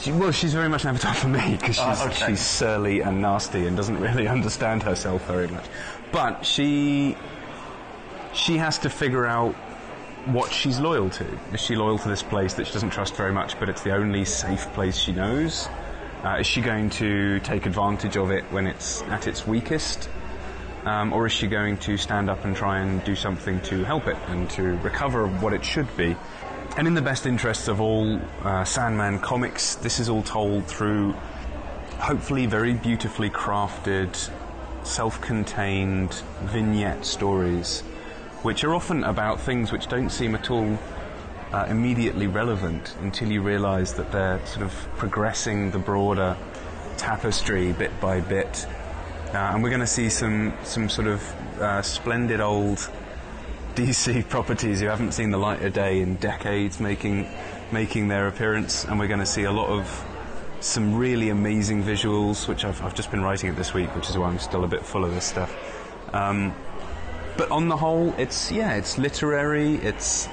[0.02, 2.26] She, well, she's very much an avatar for me because she's, Oh, okay.
[2.26, 5.64] she's surly and nasty and doesn't really understand herself very much.
[6.10, 7.16] But she
[8.34, 9.54] she has to figure out
[10.26, 11.26] what she's loyal to.
[11.52, 13.94] Is she loyal to this place that she doesn't trust very much, but it's the
[13.94, 15.68] only safe place she knows?
[16.24, 20.08] Uh, is she going to take advantage of it when it's at its weakest?
[20.84, 24.08] Um, or is she going to stand up and try and do something to help
[24.08, 26.16] it and to recover what it should be?
[26.74, 31.12] And in the best interests of all uh, Sandman comics, this is all told through
[31.98, 34.30] hopefully very beautifully crafted,
[34.82, 36.14] self contained
[36.44, 37.82] vignette stories,
[38.40, 40.78] which are often about things which don't seem at all
[41.52, 46.34] uh, immediately relevant until you realize that they're sort of progressing the broader
[46.96, 48.66] tapestry bit by bit.
[49.34, 51.22] Uh, and we're going to see some, some sort of
[51.60, 52.90] uh, splendid old
[53.74, 57.28] DC properties who haven't seen the light of day in decades making
[57.70, 60.04] making their appearance, and we're going to see a lot of
[60.60, 64.16] some really amazing visuals, which I've, I've just been writing it this week, which is
[64.16, 65.52] why I'm still a bit full of this stuff.
[66.14, 66.54] Um,
[67.36, 69.76] but on the whole, it's yeah, it's literary.
[69.76, 70.28] It's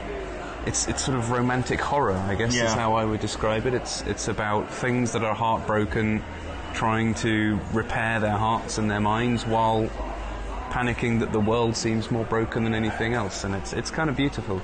[0.66, 3.74] it's it's sort of romantic horror, I guess is how I would describe it.
[3.74, 6.22] It's it's about things that are heartbroken,
[6.74, 9.90] trying to repair their hearts and their minds while
[10.70, 14.15] panicking that the world seems more broken than anything else, and it's it's kind of
[14.15, 14.61] beautiful.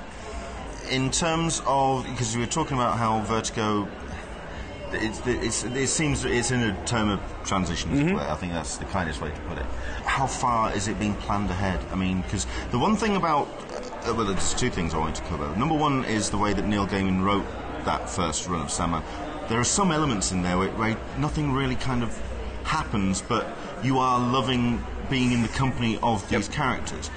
[0.90, 3.88] In terms of, because you were talking about how Vertigo,
[4.92, 7.90] it's, it's, it seems it's in a term of transition.
[7.90, 8.16] were.
[8.16, 9.66] I think that's the kindest way to put it.
[10.04, 11.80] How far is it being planned ahead?
[11.90, 13.48] I mean, because the one thing about,
[14.06, 15.54] uh, well, there's two things I wanted to cover.
[15.56, 17.46] Number one is the way that Neil Gaiman wrote
[17.84, 19.02] that first run of Sandman.
[19.48, 22.16] There are some elements in there where, where nothing really kind of
[22.62, 23.46] happens, but
[23.82, 27.10] you are loving being in the company of these characters.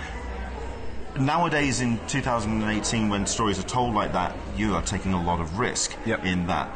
[1.19, 5.59] Nowadays in 2018 when stories are told like that you are taking a lot of
[5.59, 6.25] risk Yep.
[6.25, 6.69] in that.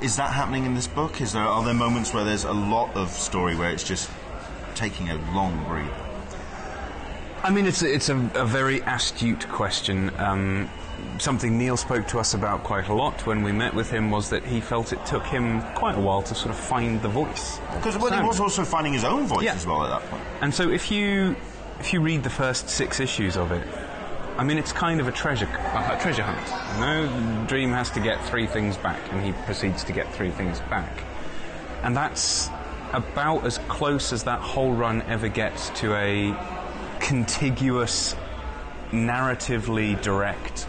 [0.00, 1.20] Is that happening in this book?
[1.20, 4.10] Is there are there moments where there's a lot of story where it's just
[4.74, 5.90] taking a long breather?
[7.42, 10.10] I mean, it's a, it's a, a very astute question.
[10.18, 10.68] Um,
[11.18, 14.30] something Neil spoke to us about quite a lot when we met with him was
[14.30, 17.58] that he felt it took him quite a while to sort of find the voice.
[17.74, 19.54] because well, he was also finding his own voice Yeah.
[19.54, 20.22] as well at that point.
[20.40, 21.36] And so if you
[21.80, 23.66] if you read the first six issues of it,
[24.36, 26.46] I mean it's kind of a treasure a treasure hunt.
[26.74, 30.30] You know, Dream has to get three things back, and he proceeds to get three
[30.30, 31.02] things back,
[31.82, 32.50] and that's
[32.92, 36.34] about as close as that whole run ever gets to a
[37.00, 38.14] contiguous,
[38.90, 40.66] narratively direct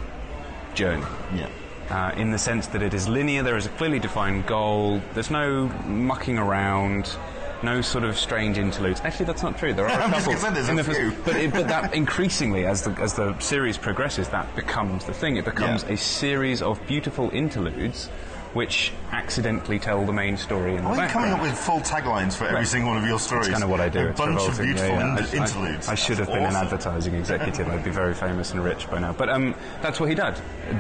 [0.78, 1.04] journey
[1.36, 1.50] yeah
[1.90, 3.44] uh, in the sense that it is linear.
[3.44, 5.02] There is a clearly defined goal.
[5.14, 7.10] There's no mucking around.
[7.64, 9.00] No sort of strange interludes.
[9.06, 9.74] Actually, that's not true.
[9.74, 10.36] There are a couple.
[10.36, 11.12] say there's in a the first- few.
[11.24, 15.38] but, it, but that increasingly, as the as the series progresses, that becomes the thing.
[15.38, 15.94] It becomes Yeah.
[15.94, 18.10] a series of beautiful interludes,
[18.54, 21.80] which accidentally tell the main story in the Why are you coming up with full
[21.82, 22.68] taglines for every Right.
[22.68, 23.48] single one of your stories?
[23.48, 24.00] That's kind of what I do.
[24.00, 25.02] A It's bunch of beautiful Yeah, yeah.
[25.12, 25.88] in- I- I- interludes.
[25.90, 27.68] I, should have That's been an advertising executive.
[27.70, 29.14] I'd be very famous and rich by now.
[29.14, 30.36] But um, that's what he did.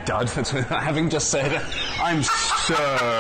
[0.06, 0.28] Dud.
[0.30, 1.62] That's what, having just said,
[2.02, 2.76] I'm so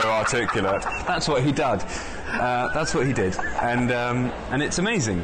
[0.05, 0.81] articulate.
[1.05, 1.83] That's what he did.
[2.27, 5.23] Uh, that's what he did, and um, and it's amazing.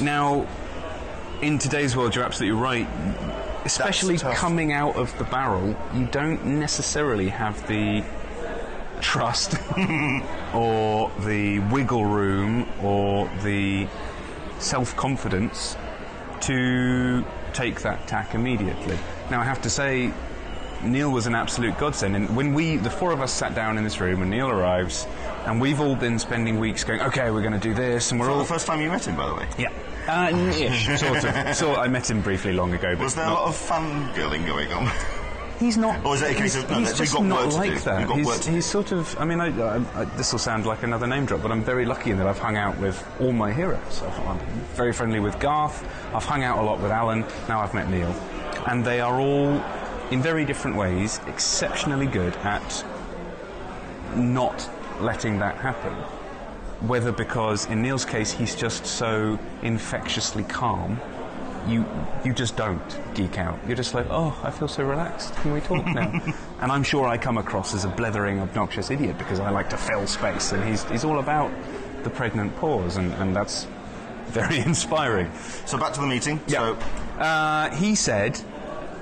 [0.00, 0.46] Now,
[1.42, 2.88] in today's world, you're absolutely right.
[3.64, 8.02] Especially coming out of the barrel, you don't necessarily have the
[9.04, 9.54] trust
[10.54, 13.86] or the wiggle room or the
[14.58, 15.76] self confidence
[16.40, 18.98] to take that tack immediately.
[19.30, 20.12] Now, I have to say,
[20.82, 22.16] Neil was an absolute godsend.
[22.16, 25.06] And when we, the four of us, sat down in this room and Neil arrives,
[25.46, 28.26] and we've all been spending weeks going, okay, we're going to do this, and we're
[28.26, 28.42] Well, all.
[28.42, 29.46] the first time you met him, by the way.
[29.58, 29.70] yeah.
[30.06, 31.56] Uh, ish, sort of.
[31.56, 32.94] So I met him briefly long ago.
[32.94, 34.90] But Was there a lot of fangirling going on?
[35.58, 36.04] He's not.
[36.04, 38.10] Or is it a case he's, of, no, he's just not like that.
[38.10, 39.16] He's, he's sort of.
[39.18, 41.84] I mean, I, I, I, this will sound like another name drop, but I'm very
[41.84, 44.02] lucky in that I've hung out with all my heroes.
[44.26, 44.38] I'm
[44.74, 45.86] very friendly with Garth.
[46.12, 47.24] I've hung out a lot with Alan.
[47.48, 48.10] Now I've met Neil,
[48.66, 49.62] and they are all,
[50.10, 52.84] in very different ways, exceptionally good at
[54.16, 54.68] not
[55.00, 55.92] letting that happen.
[56.88, 61.00] Whether because in Neil's case he's just so infectiously calm,
[61.68, 61.84] you
[62.24, 62.80] you just don't
[63.14, 63.58] geek out.
[63.66, 65.34] You're just like, oh, I feel so relaxed.
[65.36, 66.10] Can we talk now?
[66.60, 69.76] and I'm sure I come across as a blethering, obnoxious idiot because I like to
[69.76, 71.50] fill space, and he's he's all about
[72.02, 73.66] the pregnant pause, and, and that's
[74.26, 75.30] very inspiring.
[75.66, 76.40] So back to the meeting.
[76.48, 76.76] So
[77.18, 78.40] Uh, he said,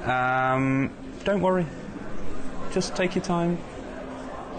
[0.05, 0.91] um,
[1.25, 1.67] "Don't worry,
[2.73, 3.59] just take your time,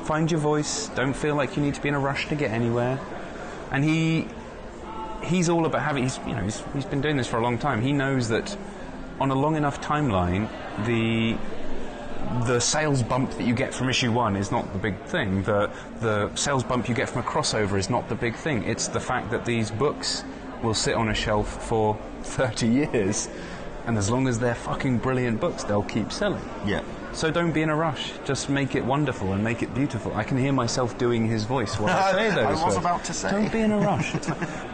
[0.03, 0.89] find your voice.
[0.95, 2.99] Don't feel like you need to be in a rush to get anywhere."
[3.71, 4.27] And he
[5.23, 6.03] he's all about having.
[6.03, 7.81] He's you know he's, he's been doing this for a long time.
[7.81, 8.55] He knows that
[9.19, 10.49] on a long enough timeline,
[10.85, 11.37] the
[12.47, 15.43] the sales bump that you get from issue one is not the big thing.
[15.43, 15.69] The
[15.99, 18.63] the sales bump you get from a crossover is not the big thing.
[18.63, 20.23] It's the fact that these books
[20.63, 23.27] will sit on a shelf for 30 years,
[23.85, 26.41] and as long as they're fucking brilliant books, they'll keep selling.
[26.65, 26.81] yeah.
[27.11, 28.11] So don't be in a rush.
[28.25, 30.15] Just make it wonderful and make it beautiful.
[30.15, 32.37] I can hear myself doing his voice while I say those.
[32.45, 32.77] I was words.
[32.77, 33.29] about to say.
[33.29, 34.15] Don't be in a rush.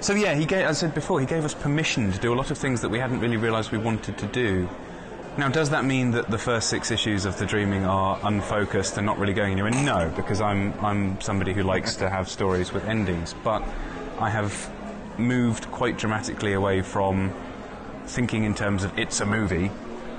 [0.00, 2.36] so yeah, he gave, as I said before, he gave us permission to do a
[2.36, 4.68] lot of things that we hadn't really realised we wanted to do.
[5.36, 9.06] Now, does that mean that the first six issues of The Dreaming are unfocused and
[9.06, 9.70] not really going anywhere?
[9.70, 13.62] No, because I'm I'm somebody who likes to have stories with endings, but
[14.18, 14.70] I have
[15.18, 17.32] moved quite dramatically away from
[18.06, 19.68] thinking in terms of it's a movie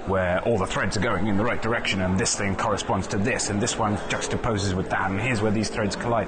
[0.08, 3.18] where all the threads are going in the right direction and this thing corresponds to
[3.18, 6.28] this and this one juxtaposes with that and here's where these threads collide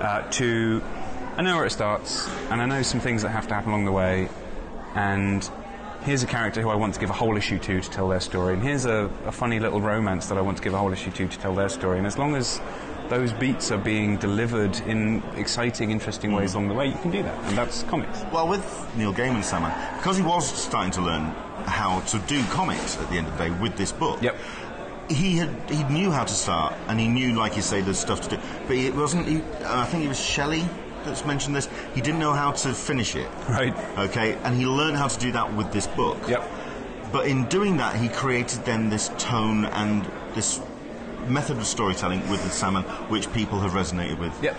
[0.00, 0.80] uh, to
[1.38, 3.84] I know where it starts and I know some things that have to happen along
[3.84, 4.28] the way
[4.96, 5.48] and
[6.02, 8.18] here's a character who I want to give a whole issue to to tell their
[8.18, 10.92] story and here's a, a funny little romance that I want to give a whole
[10.92, 12.60] issue to to tell their story and as long as
[13.08, 16.54] those beats are being delivered in exciting, interesting ways mm.
[16.56, 17.44] along the way, you can do that.
[17.44, 18.22] And that's comics.
[18.32, 21.22] Well, with Neil Gaiman, Sandman, because he was starting to learn
[21.66, 24.20] how to do comics at the end of the day with this book.
[24.20, 24.36] Yep.
[25.08, 28.20] He had he knew how to start, and he knew, like you say, there's stuff
[28.22, 28.42] to do.
[28.66, 29.26] But it wasn't.
[29.26, 30.64] He, I think it was Shelley
[31.04, 31.68] that's mentioned this.
[31.94, 33.28] He didn't know how to finish it.
[33.48, 33.74] Right.
[33.98, 36.18] Okay, and he learned how to do that with this book.
[36.28, 36.48] Yep.
[37.12, 40.60] But in doing that, he created then this tone and this
[41.26, 44.32] method of storytelling with the Sandman, which people have resonated with.
[44.42, 44.56] Yep.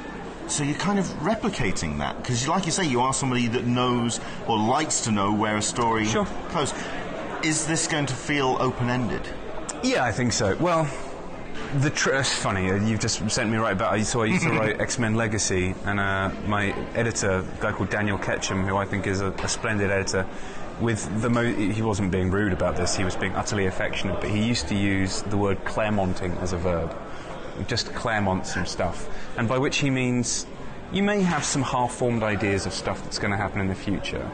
[0.47, 4.19] So you're kind of replicating that because, like you say, you are somebody that knows
[4.47, 6.27] or likes to know where a story Sure.
[6.51, 6.73] goes.
[7.43, 9.21] Is this going to feel open-ended?
[9.83, 10.55] Yeah, I think so.
[10.57, 10.89] Well,
[11.77, 12.71] the tr- it's funny.
[12.71, 13.91] Uh, you've just sent me right back.
[13.91, 17.71] I saw I used to write X Men Legacy, and uh, my editor, a guy
[17.71, 20.25] called Daniel Ketchum, who I think is a, a splendid editor,
[20.81, 22.95] with the mo- he wasn't being rude about this.
[22.95, 26.57] He was being utterly affectionate, but he used to use the word claremonting as a
[26.57, 26.95] verb,
[27.67, 29.07] just claremont some stuff,
[29.37, 30.47] and by which he means
[30.91, 34.27] you may have some half-formed ideas of stuff that's going to happen in the future.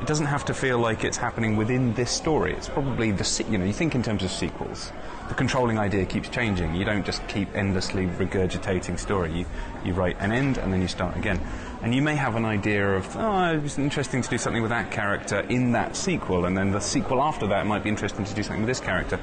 [0.00, 2.52] It doesn't have to feel like it's happening within this story.
[2.52, 4.92] It's probably the you know you think in terms of sequels.
[5.28, 6.76] The controlling idea keeps changing.
[6.76, 9.32] You don't just keep endlessly regurgitating story.
[9.32, 9.46] You
[9.84, 11.40] you write an end and then you start again.
[11.82, 14.92] And you may have an idea of oh it's interesting to do something with that
[14.92, 18.42] character in that sequel, and then the sequel after that might be interesting to do
[18.42, 19.18] something with this character.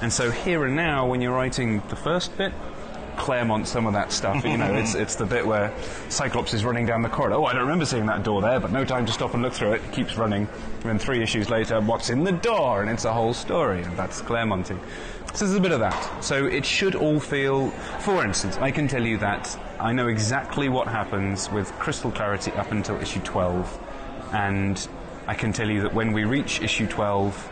[0.00, 2.52] And so here and now, when you're writing the first bit,
[3.18, 4.44] Claremont some of that stuff.
[4.44, 5.72] You know, it's it's the bit where
[6.08, 7.36] Cyclops is running down the corridor.
[7.36, 9.52] Oh, I don't remember seeing that door there, but no time to stop and look
[9.52, 9.82] through it.
[9.84, 10.46] It keeps running.
[10.46, 12.82] And then three issues later, what's in the door?
[12.82, 14.80] And it's a whole story, and that's Claremonting.
[15.34, 16.24] So there's a bit of that.
[16.24, 17.70] So it should all feel.
[18.00, 22.52] For instance, I can tell you that I know exactly what happens with crystal clarity
[22.52, 24.88] up until issue 12, and
[25.26, 27.50] I can tell you that when we reach issue 12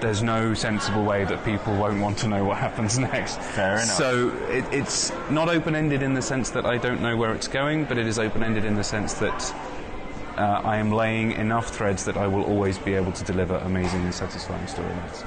[0.00, 3.38] there's no sensible way that people won't want to know what happens next.
[3.40, 3.84] Fair enough.
[3.84, 7.84] So it, it's not open-ended in the sense that I don't know where it's going,
[7.84, 9.54] but it is open-ended in the sense that
[10.36, 14.02] uh, I am laying enough threads that I will always be able to deliver amazing
[14.02, 15.24] and satisfying storylines.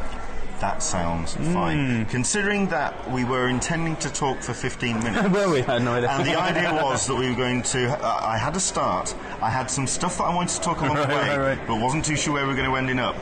[0.60, 1.54] That sounds Hmm.
[1.54, 2.06] fine.
[2.08, 5.30] Considering that we were intending to talk for 15 minutes.
[5.30, 6.10] well, we had no idea.
[6.12, 7.88] And the idea was that we were going to.
[7.90, 9.16] Uh, I had a start.
[9.42, 11.60] I had some stuff that I wanted to talk along Right, the way, right, right.
[11.68, 13.16] but wasn't too sure where we were going to end up.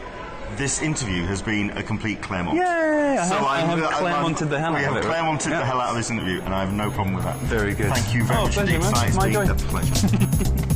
[0.55, 2.57] This interview has been a complete Claremont.
[2.57, 2.63] Yay!
[2.63, 5.15] I have- I have Claremonted the hell out of have it, right?
[5.17, 5.59] Claremonted Yeah.
[5.59, 7.35] the hell out of this interview, and I have no problem with that.
[7.39, 7.91] Very good.
[7.93, 8.91] Thank you very Oh, much pleasure, indeed.
[8.91, 9.15] man.
[9.15, 9.51] My been joy.
[9.51, 10.63] a pleasure.